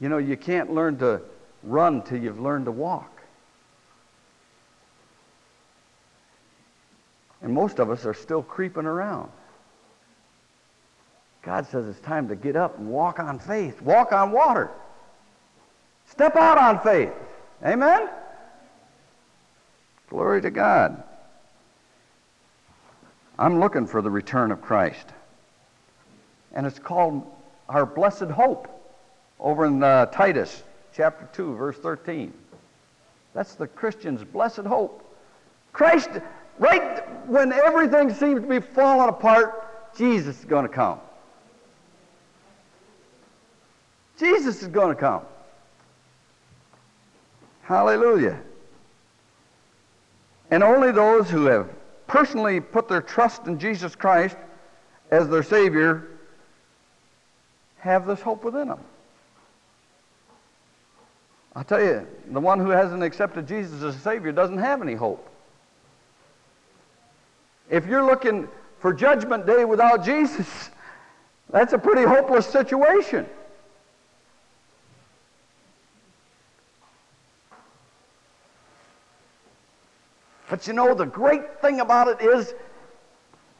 You 0.00 0.08
know, 0.08 0.18
you 0.18 0.36
can't 0.36 0.72
learn 0.72 0.98
to 0.98 1.20
run 1.62 2.02
till 2.02 2.18
you've 2.18 2.40
learned 2.40 2.64
to 2.64 2.72
walk. 2.72 3.20
And 7.42 7.52
most 7.52 7.78
of 7.78 7.90
us 7.90 8.06
are 8.06 8.14
still 8.14 8.42
creeping 8.42 8.86
around. 8.86 9.30
God 11.42 11.66
says 11.66 11.86
it's 11.86 12.00
time 12.00 12.28
to 12.28 12.36
get 12.36 12.56
up 12.56 12.78
and 12.78 12.88
walk 12.88 13.18
on 13.18 13.38
faith, 13.38 13.80
walk 13.80 14.12
on 14.12 14.30
water. 14.30 14.70
Step 16.06 16.36
out 16.36 16.58
on 16.58 16.80
faith. 16.80 17.12
Amen? 17.64 18.08
Glory 20.08 20.42
to 20.42 20.50
God. 20.50 21.02
I'm 23.38 23.58
looking 23.58 23.86
for 23.86 24.02
the 24.02 24.10
return 24.10 24.50
of 24.50 24.60
Christ. 24.60 25.06
And 26.52 26.66
it's 26.66 26.78
called 26.78 27.24
our 27.68 27.86
blessed 27.86 28.24
hope 28.24 28.79
over 29.40 29.64
in 29.64 29.82
uh, 29.82 30.06
Titus 30.06 30.62
chapter 30.94 31.28
2, 31.32 31.54
verse 31.56 31.76
13. 31.78 32.32
That's 33.34 33.54
the 33.54 33.66
Christian's 33.66 34.22
blessed 34.24 34.60
hope. 34.60 35.04
Christ, 35.72 36.10
right 36.58 37.28
when 37.28 37.52
everything 37.52 38.12
seems 38.12 38.42
to 38.42 38.46
be 38.46 38.60
falling 38.60 39.08
apart, 39.08 39.96
Jesus 39.96 40.38
is 40.38 40.44
going 40.44 40.66
to 40.66 40.72
come. 40.72 41.00
Jesus 44.18 44.62
is 44.62 44.68
going 44.68 44.94
to 44.94 45.00
come. 45.00 45.22
Hallelujah. 47.62 48.38
And 50.50 50.62
only 50.62 50.90
those 50.90 51.30
who 51.30 51.46
have 51.46 51.70
personally 52.08 52.60
put 52.60 52.88
their 52.88 53.00
trust 53.00 53.46
in 53.46 53.58
Jesus 53.58 53.94
Christ 53.94 54.36
as 55.10 55.28
their 55.28 55.44
Savior 55.44 56.08
have 57.78 58.06
this 58.06 58.20
hope 58.20 58.44
within 58.44 58.68
them. 58.68 58.80
I'll 61.54 61.64
tell 61.64 61.82
you, 61.82 62.06
the 62.30 62.40
one 62.40 62.60
who 62.60 62.70
hasn't 62.70 63.02
accepted 63.02 63.48
Jesus 63.48 63.82
as 63.82 63.96
Savior 63.96 64.30
doesn't 64.30 64.58
have 64.58 64.82
any 64.82 64.94
hope. 64.94 65.28
If 67.68 67.86
you're 67.86 68.04
looking 68.04 68.48
for 68.78 68.92
Judgment 68.92 69.46
Day 69.46 69.64
without 69.64 70.04
Jesus, 70.04 70.70
that's 71.50 71.72
a 71.72 71.78
pretty 71.78 72.02
hopeless 72.02 72.46
situation. 72.46 73.26
But 80.48 80.66
you 80.66 80.72
know, 80.72 80.94
the 80.94 81.06
great 81.06 81.60
thing 81.60 81.80
about 81.80 82.08
it 82.08 82.20
is 82.20 82.54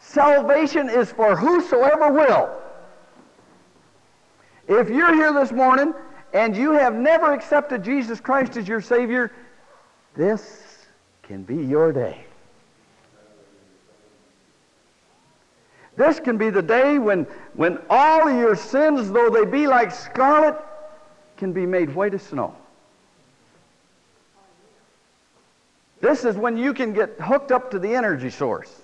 salvation 0.00 0.88
is 0.88 1.10
for 1.12 1.36
whosoever 1.36 2.12
will. 2.12 2.50
If 4.66 4.88
you're 4.88 5.14
here 5.14 5.32
this 5.32 5.52
morning 5.52 5.94
and 6.32 6.56
you 6.56 6.72
have 6.72 6.94
never 6.94 7.32
accepted 7.32 7.82
Jesus 7.82 8.20
Christ 8.20 8.56
as 8.56 8.68
your 8.68 8.80
Savior, 8.80 9.32
this 10.16 10.86
can 11.22 11.42
be 11.42 11.56
your 11.56 11.92
day. 11.92 12.24
This 15.96 16.20
can 16.20 16.38
be 16.38 16.50
the 16.50 16.62
day 16.62 16.98
when, 16.98 17.24
when 17.54 17.78
all 17.90 18.28
of 18.28 18.34
your 18.34 18.56
sins, 18.56 19.10
though 19.10 19.28
they 19.28 19.44
be 19.44 19.66
like 19.66 19.90
scarlet, 19.92 20.56
can 21.36 21.52
be 21.52 21.66
made 21.66 21.94
white 21.94 22.14
as 22.14 22.22
snow. 22.22 22.54
This 26.00 26.24
is 26.24 26.36
when 26.36 26.56
you 26.56 26.72
can 26.72 26.92
get 26.92 27.20
hooked 27.20 27.52
up 27.52 27.70
to 27.72 27.78
the 27.78 27.94
energy 27.94 28.30
source. 28.30 28.80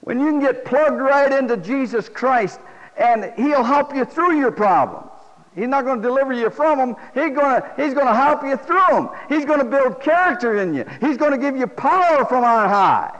When 0.00 0.18
you 0.18 0.26
can 0.26 0.40
get 0.40 0.64
plugged 0.64 1.00
right 1.00 1.30
into 1.30 1.56
Jesus 1.58 2.08
Christ 2.08 2.58
and 2.96 3.32
He'll 3.36 3.64
help 3.64 3.94
you 3.94 4.04
through 4.04 4.38
your 4.38 4.52
problems. 4.52 5.10
He's 5.54 5.68
not 5.68 5.84
going 5.84 6.00
to 6.00 6.08
deliver 6.08 6.32
you 6.32 6.48
from 6.48 6.78
them. 6.78 6.96
He's 7.12 7.34
going 7.34 7.60
to, 7.60 7.72
he's 7.76 7.92
going 7.92 8.06
to 8.06 8.14
help 8.14 8.42
you 8.44 8.56
through 8.56 8.86
them. 8.88 9.10
He's 9.28 9.44
going 9.44 9.58
to 9.58 9.64
build 9.64 10.00
character 10.00 10.62
in 10.62 10.74
you. 10.74 10.84
He's 11.00 11.16
going 11.16 11.32
to 11.32 11.38
give 11.38 11.56
you 11.56 11.66
power 11.66 12.24
from 12.24 12.44
on 12.44 12.68
high. 12.68 13.18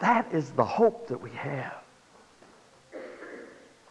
That 0.00 0.32
is 0.32 0.50
the 0.50 0.64
hope 0.64 1.08
that 1.08 1.20
we 1.20 1.30
have. 1.30 1.74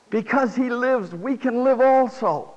Because 0.10 0.56
he 0.56 0.70
lives, 0.70 1.14
we 1.14 1.38
can 1.38 1.64
live 1.64 1.82
also. 1.82 2.57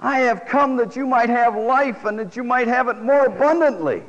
I 0.00 0.20
have 0.20 0.46
come 0.46 0.76
that 0.76 0.94
you 0.94 1.06
might 1.06 1.28
have 1.28 1.56
life 1.56 2.04
and 2.04 2.18
that 2.18 2.36
you 2.36 2.44
might 2.44 2.68
have 2.68 2.88
it 2.88 2.98
more 2.98 3.26
abundantly. 3.26 4.02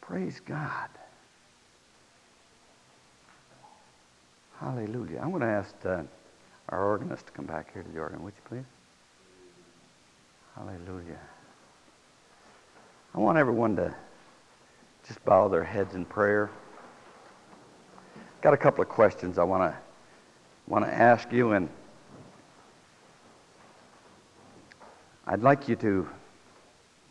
Praise 0.00 0.40
God. 0.46 0.88
Hallelujah. 4.60 5.18
I'm 5.20 5.30
going 5.30 5.42
to 5.42 5.48
ask 5.48 5.74
uh, 5.84 6.02
our 6.68 6.84
organist 6.84 7.26
to 7.26 7.32
come 7.32 7.44
back 7.44 7.72
here 7.72 7.82
to 7.82 7.88
the 7.90 7.98
organ, 7.98 8.22
would 8.22 8.32
you 8.36 8.48
please? 8.48 8.64
Hallelujah. 10.54 11.18
I 13.14 13.18
want 13.18 13.36
everyone 13.36 13.74
to 13.76 13.94
just 15.06 15.22
bow 15.24 15.48
their 15.48 15.64
heads 15.64 15.94
in 15.94 16.04
prayer. 16.04 16.50
Got 18.40 18.54
a 18.54 18.56
couple 18.56 18.82
of 18.82 18.88
questions 18.88 19.38
I 19.38 19.42
want 19.42 19.72
to 19.72 19.85
want 20.68 20.84
to 20.84 20.92
ask 20.92 21.30
you, 21.32 21.52
and 21.52 21.68
I'd 25.26 25.42
like 25.42 25.68
you 25.68 25.76
to 25.76 26.08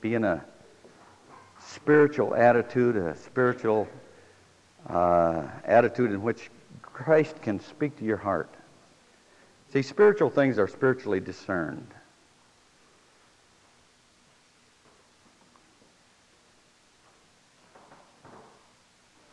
be 0.02 0.15
in 0.15 0.24
a 0.24 0.44
spiritual 1.60 2.36
attitude, 2.36 2.96
a 2.96 3.15
spiritual 3.15 3.88
uh, 4.89 5.48
attitude 5.63 6.12
in 6.12 6.22
which 6.22 6.50
Christ 6.82 7.41
can 7.41 7.60
speak 7.60 7.98
to 8.00 8.06
your 8.06 8.18
heart. 8.18 8.50
See, 9.74 9.82
spiritual 9.82 10.30
things 10.30 10.60
are 10.60 10.68
spiritually 10.68 11.20
discerned. 11.20 11.94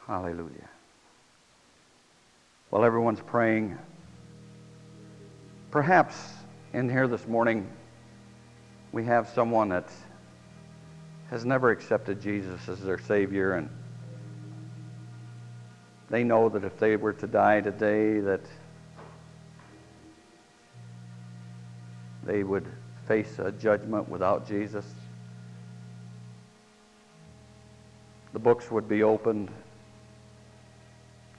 Hallelujah. 0.07 0.69
While 2.71 2.85
everyone's 2.85 3.21
praying, 3.21 3.79
perhaps 5.73 6.35
in 6.75 6.87
here 6.87 7.09
this 7.09 7.27
morning 7.27 7.67
we 8.93 9.03
have 9.07 9.27
someone 9.31 9.71
that 9.71 9.91
has 11.31 11.47
never 11.47 11.71
accepted 11.71 12.21
Jesus 12.21 12.69
as 12.69 12.79
their 12.81 12.99
Savior 12.99 13.55
and 13.55 13.71
they 16.11 16.25
know 16.25 16.51
that 16.51 16.63
if 16.63 16.79
they 16.79 16.97
were 16.97 17.15
to 17.15 17.27
die 17.27 17.63
today 17.63 18.21
that 18.21 18.43
they 22.23 22.45
would 22.45 22.67
face 23.09 23.39
a 23.39 23.51
judgment 23.51 24.11
without 24.11 24.47
Jesus. 24.47 24.85
The 28.35 28.39
books 28.39 28.71
would 28.71 28.91
be 28.91 29.03
opened 29.03 29.51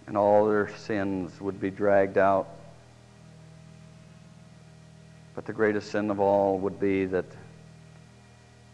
and 0.07 0.17
all 0.17 0.47
their 0.47 0.75
sins 0.75 1.39
would 1.39 1.61
be 1.61 1.69
dragged 1.69 2.17
out. 2.17 2.47
But 5.35 5.45
the 5.45 5.53
greatest 5.53 5.91
sin 5.91 6.11
of 6.11 6.19
all 6.19 6.59
would 6.59 6.79
be 6.79 7.05
that 7.05 7.25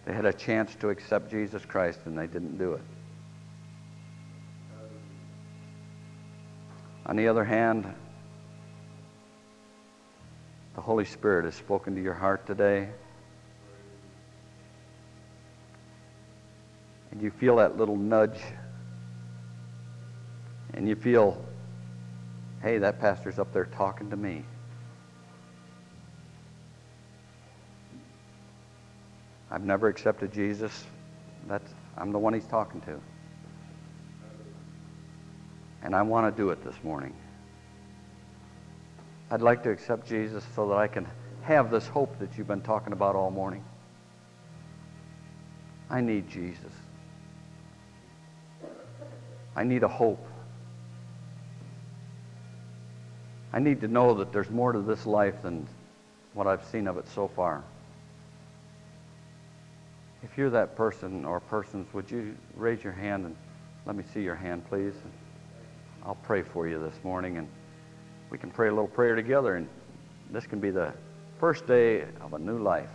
they 0.05 0.13
had 0.13 0.25
a 0.25 0.33
chance 0.33 0.75
to 0.75 0.89
accept 0.89 1.31
Jesus 1.31 1.63
Christ 1.65 1.99
and 2.05 2.17
they 2.17 2.27
didn't 2.27 2.57
do 2.57 2.73
it. 2.73 2.81
On 7.05 7.15
the 7.15 7.27
other 7.27 7.43
hand, 7.43 7.91
the 10.75 10.81
Holy 10.81 11.05
Spirit 11.05 11.45
has 11.45 11.55
spoken 11.55 11.95
to 11.95 12.01
your 12.01 12.13
heart 12.13 12.45
today. 12.45 12.89
And 17.11 17.21
you 17.21 17.31
feel 17.31 17.55
that 17.55 17.77
little 17.77 17.97
nudge 17.97 18.39
and 20.73 20.87
you 20.87 20.95
feel, 20.95 21.43
hey, 22.61 22.77
that 22.77 22.99
pastor's 22.99 23.39
up 23.39 23.51
there 23.51 23.65
talking 23.65 24.09
to 24.11 24.15
me. 24.15 24.45
I've 29.51 29.63
never 29.63 29.87
accepted 29.87 30.31
Jesus. 30.31 30.85
That's, 31.47 31.73
I'm 31.97 32.11
the 32.11 32.19
one 32.19 32.33
he's 32.33 32.45
talking 32.45 32.81
to. 32.81 32.99
And 35.81 35.95
I 35.95 36.01
want 36.01 36.35
to 36.35 36.41
do 36.41 36.49
it 36.49 36.63
this 36.63 36.75
morning. 36.83 37.15
I'd 39.31 39.41
like 39.41 39.63
to 39.63 39.69
accept 39.69 40.07
Jesus 40.07 40.43
so 40.55 40.67
that 40.69 40.75
I 40.75 40.87
can 40.87 41.07
have 41.41 41.71
this 41.71 41.87
hope 41.87 42.19
that 42.19 42.37
you've 42.37 42.47
been 42.47 42.61
talking 42.61 42.93
about 42.93 43.15
all 43.15 43.31
morning. 43.31 43.63
I 45.89 46.01
need 46.01 46.27
Jesus. 46.27 46.71
I 49.55 49.63
need 49.63 49.83
a 49.83 49.87
hope. 49.87 50.25
I 53.51 53.59
need 53.59 53.81
to 53.81 53.87
know 53.87 54.13
that 54.15 54.31
there's 54.31 54.49
more 54.49 54.71
to 54.71 54.81
this 54.81 55.05
life 55.05 55.41
than 55.41 55.67
what 56.33 56.45
I've 56.45 56.63
seen 56.65 56.87
of 56.87 56.97
it 56.97 57.07
so 57.07 57.27
far. 57.27 57.63
If 60.21 60.37
you're 60.37 60.49
that 60.49 60.75
person 60.75 61.23
or 61.23 61.39
persons, 61.39 61.93
would 61.93 62.11
you 62.11 62.35
raise 62.55 62.83
your 62.83 62.93
hand 62.93 63.25
and 63.25 63.35
let 63.85 63.95
me 63.95 64.03
see 64.13 64.21
your 64.21 64.35
hand, 64.35 64.67
please? 64.67 64.93
I'll 66.03 66.15
pray 66.15 66.43
for 66.43 66.67
you 66.67 66.79
this 66.79 67.03
morning, 67.03 67.37
and 67.37 67.47
we 68.29 68.37
can 68.37 68.51
pray 68.51 68.67
a 68.67 68.71
little 68.71 68.87
prayer 68.87 69.15
together, 69.15 69.55
and 69.55 69.67
this 70.31 70.45
can 70.45 70.59
be 70.59 70.71
the 70.71 70.93
first 71.39 71.65
day 71.67 72.03
of 72.21 72.33
a 72.33 72.39
new 72.39 72.57
life. 72.57 72.89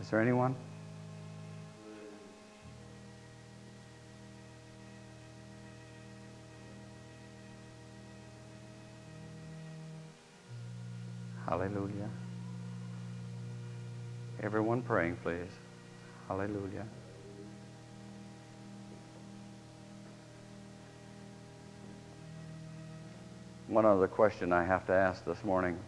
Is 0.00 0.10
there 0.10 0.20
anyone? 0.20 0.54
Hallelujah. 11.46 12.08
Everyone 14.42 14.82
praying, 14.82 15.16
please. 15.22 15.52
Hallelujah. 16.26 16.84
One 23.68 23.86
other 23.86 24.08
question 24.08 24.52
I 24.52 24.64
have 24.64 24.84
to 24.86 24.92
ask 24.92 25.24
this 25.24 25.44
morning. 25.44 25.78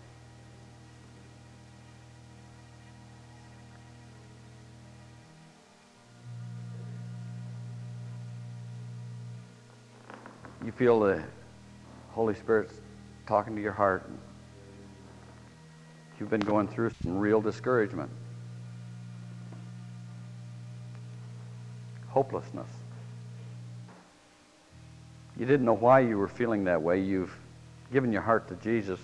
You 10.65 10.71
feel 10.71 11.01
the 11.01 11.25
Holy 12.13 12.35
Spirit's 12.35 12.81
talking 13.27 13.57
to 13.57 13.61
your 13.61 13.73
heart. 13.73 14.09
You've 16.21 16.31
been 16.31 16.41
going 16.41 16.69
through 16.69 16.93
some 17.03 17.19
real 17.19 17.41
discouragement, 17.41 18.11
hopelessness. 22.15 22.69
You 25.37 25.45
didn't 25.45 25.67
know 25.67 25.75
why 25.75 26.01
you 26.01 26.17
were 26.17 26.29
feeling 26.29 26.65
that 26.65 26.81
way. 26.81 27.01
You've 27.01 27.37
given 27.93 28.13
your 28.13 28.23
heart 28.23 28.49
to 28.49 28.55
Jesus. 28.55 29.01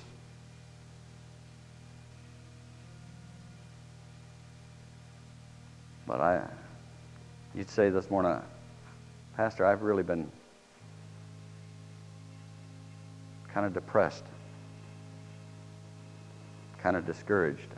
But 6.07 6.21
I, 6.21 6.47
you'd 7.55 7.69
say 7.69 7.91
this 7.91 8.11
morning, 8.11 8.41
Pastor, 9.37 9.67
I've 9.67 9.83
really 9.83 10.03
been 10.03 10.31
kind 13.53 13.67
of 13.67 13.75
depressed 13.75 14.25
kind 16.83 16.97
of 16.97 17.07
discouraged. 17.07 17.69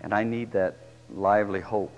And 0.00 0.12
I 0.12 0.24
need 0.24 0.52
that 0.52 0.76
lively 1.14 1.60
hope. 1.60 1.96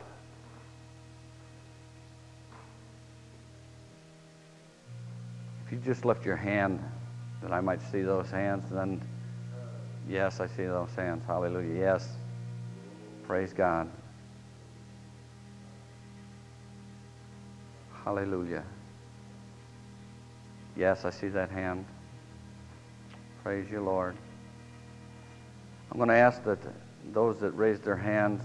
Just 5.88 6.04
lift 6.04 6.26
your 6.26 6.36
hand, 6.36 6.84
that 7.40 7.50
I 7.50 7.62
might 7.62 7.80
see 7.80 8.02
those 8.02 8.30
hands, 8.30 8.70
and 8.70 8.78
then 8.78 9.08
yes, 10.06 10.38
I 10.38 10.46
see 10.46 10.64
those 10.64 10.94
hands. 10.94 11.24
Hallelujah. 11.26 11.80
Yes. 11.80 12.06
Praise 13.22 13.54
God. 13.54 13.90
Hallelujah. 18.04 18.64
Yes, 20.76 21.06
I 21.06 21.10
see 21.10 21.28
that 21.28 21.50
hand. 21.50 21.86
Praise 23.42 23.70
you, 23.70 23.80
Lord. 23.80 24.14
I'm 25.90 25.96
going 25.96 26.10
to 26.10 26.16
ask 26.16 26.44
that 26.44 26.58
those 27.14 27.38
that 27.38 27.52
raised 27.52 27.82
their 27.82 27.96
hands 27.96 28.42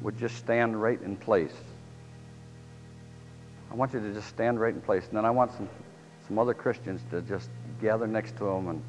would 0.00 0.16
just 0.16 0.36
stand 0.36 0.80
right 0.80 1.02
in 1.02 1.16
place. 1.16 1.54
I 3.72 3.74
want 3.74 3.94
you 3.94 4.00
to 4.00 4.12
just 4.12 4.28
stand 4.28 4.60
right 4.60 4.74
in 4.74 4.82
place. 4.82 5.06
And 5.08 5.16
then 5.16 5.24
I 5.24 5.30
want 5.30 5.50
some, 5.52 5.66
some 6.28 6.38
other 6.38 6.52
Christians 6.52 7.00
to 7.10 7.22
just 7.22 7.48
gather 7.80 8.06
next 8.06 8.36
to 8.36 8.44
them 8.44 8.68
and, 8.68 8.82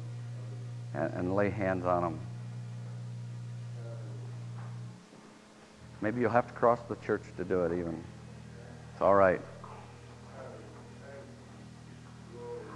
and, 0.92 1.14
and 1.14 1.34
lay 1.34 1.48
hands 1.48 1.86
on 1.86 2.02
them. 2.02 2.20
Maybe 6.02 6.20
you'll 6.20 6.28
have 6.28 6.46
to 6.48 6.52
cross 6.52 6.80
the 6.86 6.96
church 6.96 7.22
to 7.38 7.44
do 7.44 7.64
it 7.64 7.72
even. 7.72 8.04
It's 8.92 9.00
all 9.00 9.14
right. 9.14 9.40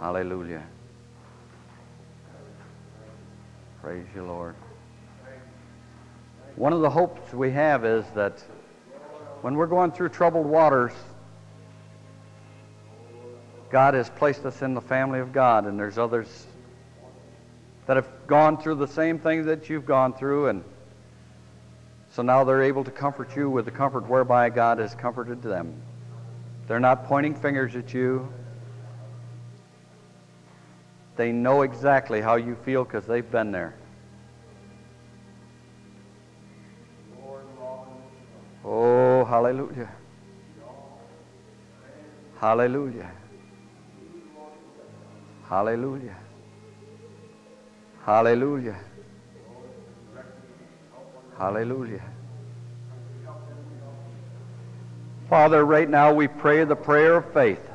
Hallelujah. 0.00 0.62
Praise 3.82 4.06
you, 4.14 4.24
Lord. 4.24 4.54
One 6.56 6.72
of 6.72 6.80
the 6.80 6.90
hopes 6.90 7.34
we 7.34 7.50
have 7.50 7.84
is 7.84 8.06
that 8.14 8.42
when 9.42 9.56
we're 9.56 9.66
going 9.66 9.92
through 9.92 10.08
troubled 10.08 10.46
waters, 10.46 10.92
God 13.70 13.94
has 13.94 14.08
placed 14.10 14.44
us 14.46 14.62
in 14.62 14.74
the 14.74 14.80
family 14.80 15.20
of 15.20 15.32
God, 15.32 15.66
and 15.66 15.78
there's 15.78 15.98
others 15.98 16.46
that 17.86 17.96
have 17.96 18.08
gone 18.26 18.56
through 18.56 18.76
the 18.76 18.86
same 18.86 19.18
things 19.18 19.46
that 19.46 19.68
you've 19.68 19.86
gone 19.86 20.14
through, 20.14 20.48
and 20.48 20.64
so 22.10 22.22
now 22.22 22.44
they're 22.44 22.62
able 22.62 22.84
to 22.84 22.90
comfort 22.90 23.36
you 23.36 23.50
with 23.50 23.66
the 23.66 23.70
comfort 23.70 24.08
whereby 24.08 24.48
God 24.50 24.78
has 24.78 24.94
comforted 24.94 25.42
them. 25.42 25.74
They're 26.66 26.80
not 26.80 27.04
pointing 27.04 27.34
fingers 27.34 27.76
at 27.76 27.92
you. 27.92 28.28
They 31.16 31.32
know 31.32 31.62
exactly 31.62 32.20
how 32.20 32.36
you 32.36 32.56
feel 32.64 32.84
because 32.84 33.04
they've 33.04 33.30
been 33.30 33.52
there. 33.52 33.74
Oh, 38.64 39.24
hallelujah. 39.24 39.90
Hallelujah. 42.38 43.10
Hallelujah. 45.48 46.16
Hallelujah. 48.04 48.78
Hallelujah. 51.38 52.02
Father, 55.30 55.64
right 55.64 55.88
now 55.88 56.12
we 56.12 56.28
pray 56.28 56.64
the 56.64 56.76
prayer 56.76 57.16
of 57.16 57.32
faith. 57.32 57.66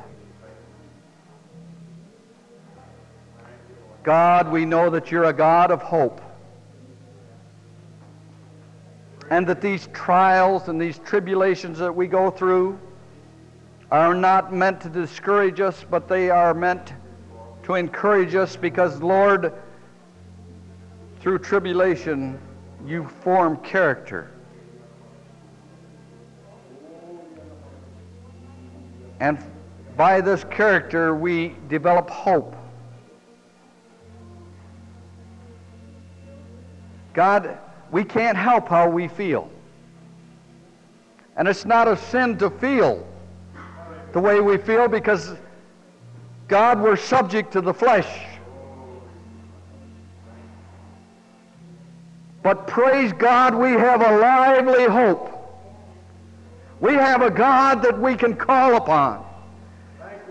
God, 4.04 4.52
we 4.52 4.64
know 4.64 4.88
that 4.90 5.10
you're 5.10 5.24
a 5.24 5.32
God 5.32 5.72
of 5.72 5.82
hope. 5.82 6.20
And 9.30 9.48
that 9.48 9.60
these 9.60 9.88
trials 9.92 10.68
and 10.68 10.80
these 10.80 10.98
tribulations 11.00 11.78
that 11.80 11.94
we 11.94 12.06
go 12.06 12.30
through 12.30 12.78
are 13.90 14.14
not 14.14 14.52
meant 14.52 14.80
to 14.82 14.88
discourage 14.88 15.60
us, 15.60 15.84
but 15.90 16.06
they 16.06 16.30
are 16.30 16.54
meant 16.54 16.92
to 17.64 17.74
encourage 17.74 18.34
us 18.34 18.56
because, 18.56 19.00
Lord, 19.00 19.52
through 21.20 21.38
tribulation, 21.38 22.38
you 22.86 23.08
form 23.22 23.56
character. 23.58 24.30
And 29.20 29.38
by 29.96 30.20
this 30.20 30.44
character, 30.44 31.14
we 31.14 31.56
develop 31.68 32.10
hope. 32.10 32.54
God, 37.14 37.58
we 37.90 38.04
can't 38.04 38.36
help 38.36 38.68
how 38.68 38.88
we 38.88 39.08
feel. 39.08 39.50
And 41.36 41.48
it's 41.48 41.64
not 41.64 41.88
a 41.88 41.96
sin 41.96 42.36
to 42.38 42.50
feel 42.50 43.06
the 44.12 44.20
way 44.20 44.40
we 44.40 44.58
feel 44.58 44.88
because 44.88 45.34
God, 46.48 46.80
we're 46.80 46.96
subject 46.96 47.52
to 47.52 47.60
the 47.60 47.72
flesh. 47.72 48.08
But 52.42 52.66
praise 52.66 53.12
God, 53.14 53.54
we 53.54 53.70
have 53.72 54.02
a 54.02 54.18
lively 54.18 54.84
hope. 54.84 55.30
We 56.80 56.92
have 56.92 57.22
a 57.22 57.30
God 57.30 57.82
that 57.82 57.98
we 57.98 58.14
can 58.14 58.36
call 58.36 58.76
upon. 58.76 59.24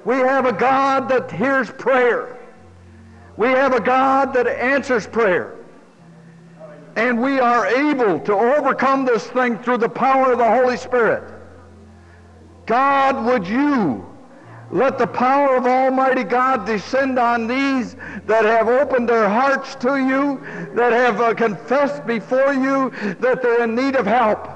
We 0.05 0.18
have 0.18 0.45
a 0.45 0.53
God 0.53 1.09
that 1.09 1.32
hears 1.32 1.72
prayer. 1.72 2.38
We 3.38 3.47
have 3.47 3.74
a 3.74 3.80
God 3.80 4.34
that 4.34 4.45
answers 4.47 5.07
prayer. 5.07 5.55
And 6.95 7.20
we 7.20 7.39
are 7.39 7.66
able 7.66 8.20
to 8.20 8.34
overcome 8.34 9.05
this 9.05 9.26
thing 9.26 9.57
through 9.57 9.80
the 9.80 9.89
power 9.89 10.34
of 10.34 10.38
the 10.38 10.47
Holy 10.47 10.78
Spirit. 10.78 11.24
God, 12.68 13.26
would 13.26 13.47
you 13.47 14.05
let 14.74 14.97
the 14.97 15.05
power 15.05 15.55
of 15.55 15.67
Almighty 15.67 16.24
God 16.24 16.65
descend 16.65 17.19
on 17.19 17.45
these 17.45 17.95
that 18.26 18.43
have 18.43 18.67
opened 18.67 19.07
their 19.07 19.30
hearts 19.30 19.76
to 19.76 19.97
you, 19.97 20.41
that 20.74 20.91
have 20.91 21.21
uh, 21.21 21.36
confessed 21.36 22.07
before 22.07 22.53
you 22.53 22.89
that 23.19 23.43
they're 23.43 23.63
in 23.65 23.76
need 23.76 23.95
of 23.95 24.07
help. 24.07 24.49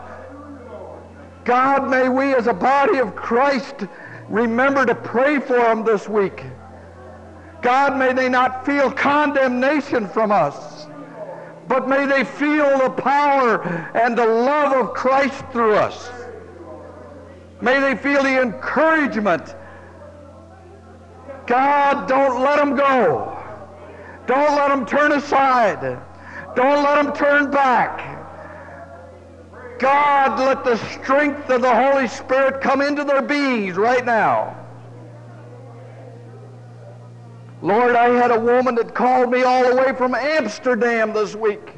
God, 1.45 1.87
may 1.87 2.09
we 2.09 2.33
as 2.33 2.47
a 2.47 2.53
body 2.53 2.97
of 2.97 3.15
Christ 3.15 3.85
remember 4.27 4.87
to 4.87 4.95
pray 4.95 5.39
for 5.39 5.57
them 5.57 5.83
this 5.83 6.09
week. 6.09 6.43
God, 7.61 7.95
may 7.97 8.11
they 8.11 8.27
not 8.27 8.65
feel 8.65 8.91
condemnation 8.91 10.07
from 10.07 10.31
us 10.31 10.87
but 11.67 11.89
may 11.89 12.05
they 12.05 12.23
feel 12.23 12.79
the 12.79 12.89
power 12.89 13.61
and 13.93 14.17
the 14.17 14.25
love 14.25 14.71
of 14.71 14.93
Christ 14.93 15.43
through 15.51 15.75
us. 15.75 16.09
May 17.61 17.79
they 17.79 17.95
feel 17.95 18.23
the 18.23 18.41
encouragement. 18.41 19.55
God, 21.47 22.07
don't 22.07 22.41
let 22.41 22.57
them 22.57 22.75
go. 22.75 23.33
Don't 24.27 24.55
let 24.55 24.67
them 24.67 24.85
turn 24.85 25.13
aside. 25.13 25.81
Don't 26.55 26.83
let 26.83 27.01
them 27.01 27.13
turn 27.13 27.49
back. 27.49 28.15
God, 29.79 30.39
let 30.39 30.65
the 30.65 30.75
strength 30.89 31.49
of 31.49 31.61
the 31.61 31.73
Holy 31.73 32.07
Spirit 32.07 32.61
come 32.61 32.81
into 32.81 33.03
their 33.03 33.21
beings 33.21 33.77
right 33.77 34.05
now. 34.05 34.55
Lord, 37.61 37.95
I 37.95 38.09
had 38.09 38.31
a 38.31 38.39
woman 38.39 38.75
that 38.75 38.93
called 38.93 39.31
me 39.31 39.43
all 39.43 39.69
the 39.69 39.75
way 39.75 39.93
from 39.93 40.13
Amsterdam 40.13 41.13
this 41.13 41.35
week. 41.35 41.73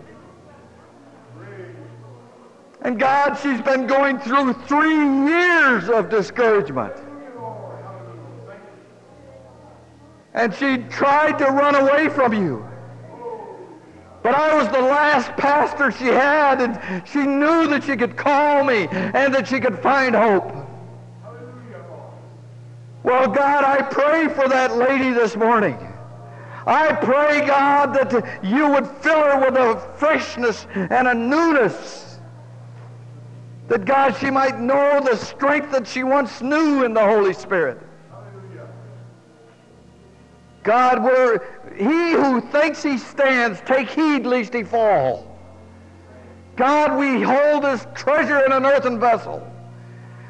And 2.82 3.00
God, 3.00 3.36
she's 3.36 3.62
been 3.62 3.86
going 3.86 4.20
through 4.20 4.54
three 4.54 5.30
years 5.30 5.90
of 5.90 6.10
discouragement. 6.10 6.96
And 10.40 10.56
she 10.56 10.78
tried 10.90 11.38
to 11.40 11.48
run 11.48 11.76
away 11.76 12.08
from 12.08 12.32
you. 12.34 12.66
But 14.24 14.36
I 14.36 14.56
was 14.56 14.70
the 14.70 14.80
last 14.80 15.32
pastor 15.32 15.92
she 15.92 16.06
had, 16.06 16.62
and 16.62 17.06
she 17.06 17.20
knew 17.20 17.68
that 17.68 17.84
she 17.84 17.98
could 17.98 18.16
call 18.16 18.64
me 18.64 18.88
and 18.90 19.36
that 19.36 19.50
she 19.50 19.60
could 19.60 19.78
find 19.80 20.16
hope. 20.16 20.50
Well, 23.04 23.28
God, 23.28 23.66
I 23.66 23.82
pray 23.82 24.30
for 24.30 24.48
that 24.48 24.78
lady 24.78 25.12
this 25.12 25.36
morning. 25.36 25.78
I 26.66 26.94
pray, 26.94 27.46
God, 27.46 27.94
that 27.96 28.40
you 28.42 28.70
would 28.70 28.88
fill 28.88 29.22
her 29.22 29.40
with 29.42 29.58
a 29.58 29.94
freshness 29.98 30.68
and 30.74 31.06
a 31.06 31.14
newness. 31.14 32.20
That, 33.68 33.84
God, 33.84 34.16
she 34.16 34.30
might 34.32 34.58
know 34.62 35.02
the 35.02 35.18
strength 35.18 35.74
that 35.74 35.86
she 35.86 36.04
once 36.04 36.42
knew 36.42 36.86
in 36.86 36.94
the 36.94 37.04
Holy 37.04 37.34
Spirit. 37.34 37.89
God, 40.70 41.04
where 41.04 41.74
he 41.76 42.12
who 42.12 42.42
thinks 42.42 42.84
he 42.84 43.00
stands, 43.00 43.60
take 43.62 43.90
heed 43.90 44.28
lest 44.28 44.54
he 44.54 44.62
fall. 44.62 45.36
God, 46.58 46.96
we 47.00 47.24
hold 47.24 47.64
this 47.64 47.88
treasure 47.96 48.46
in 48.46 48.52
an 48.52 48.68
earthen 48.68 49.00
vessel. 49.00 49.42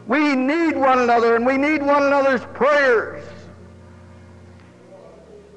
We 0.08 0.38
need 0.38 0.78
one 0.78 1.00
another, 1.00 1.36
and 1.36 1.46
we 1.46 1.58
need 1.58 1.84
one 1.84 2.04
another's 2.04 2.46
prayers. 2.54 3.22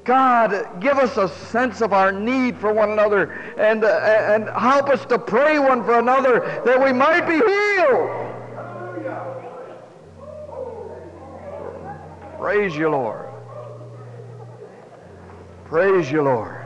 God, 0.02 0.80
give 0.80 0.98
us 0.98 1.16
a 1.16 1.28
sense 1.28 1.80
of 1.80 1.92
our 1.92 2.10
need 2.10 2.56
for 2.58 2.72
one 2.72 2.90
another 2.90 3.30
and, 3.56 3.84
uh, 3.84 3.86
and 3.86 4.48
help 4.48 4.88
us 4.88 5.06
to 5.06 5.16
pray 5.16 5.60
one 5.60 5.84
for 5.84 6.00
another 6.00 6.60
that 6.64 6.82
we 6.82 6.92
might 6.92 7.24
be 7.28 7.36
healed. 7.36 8.10
Praise 12.36 12.74
you, 12.74 12.88
Lord. 12.88 13.21
Praise 15.72 16.10
you, 16.12 16.20
Lord. 16.20 16.61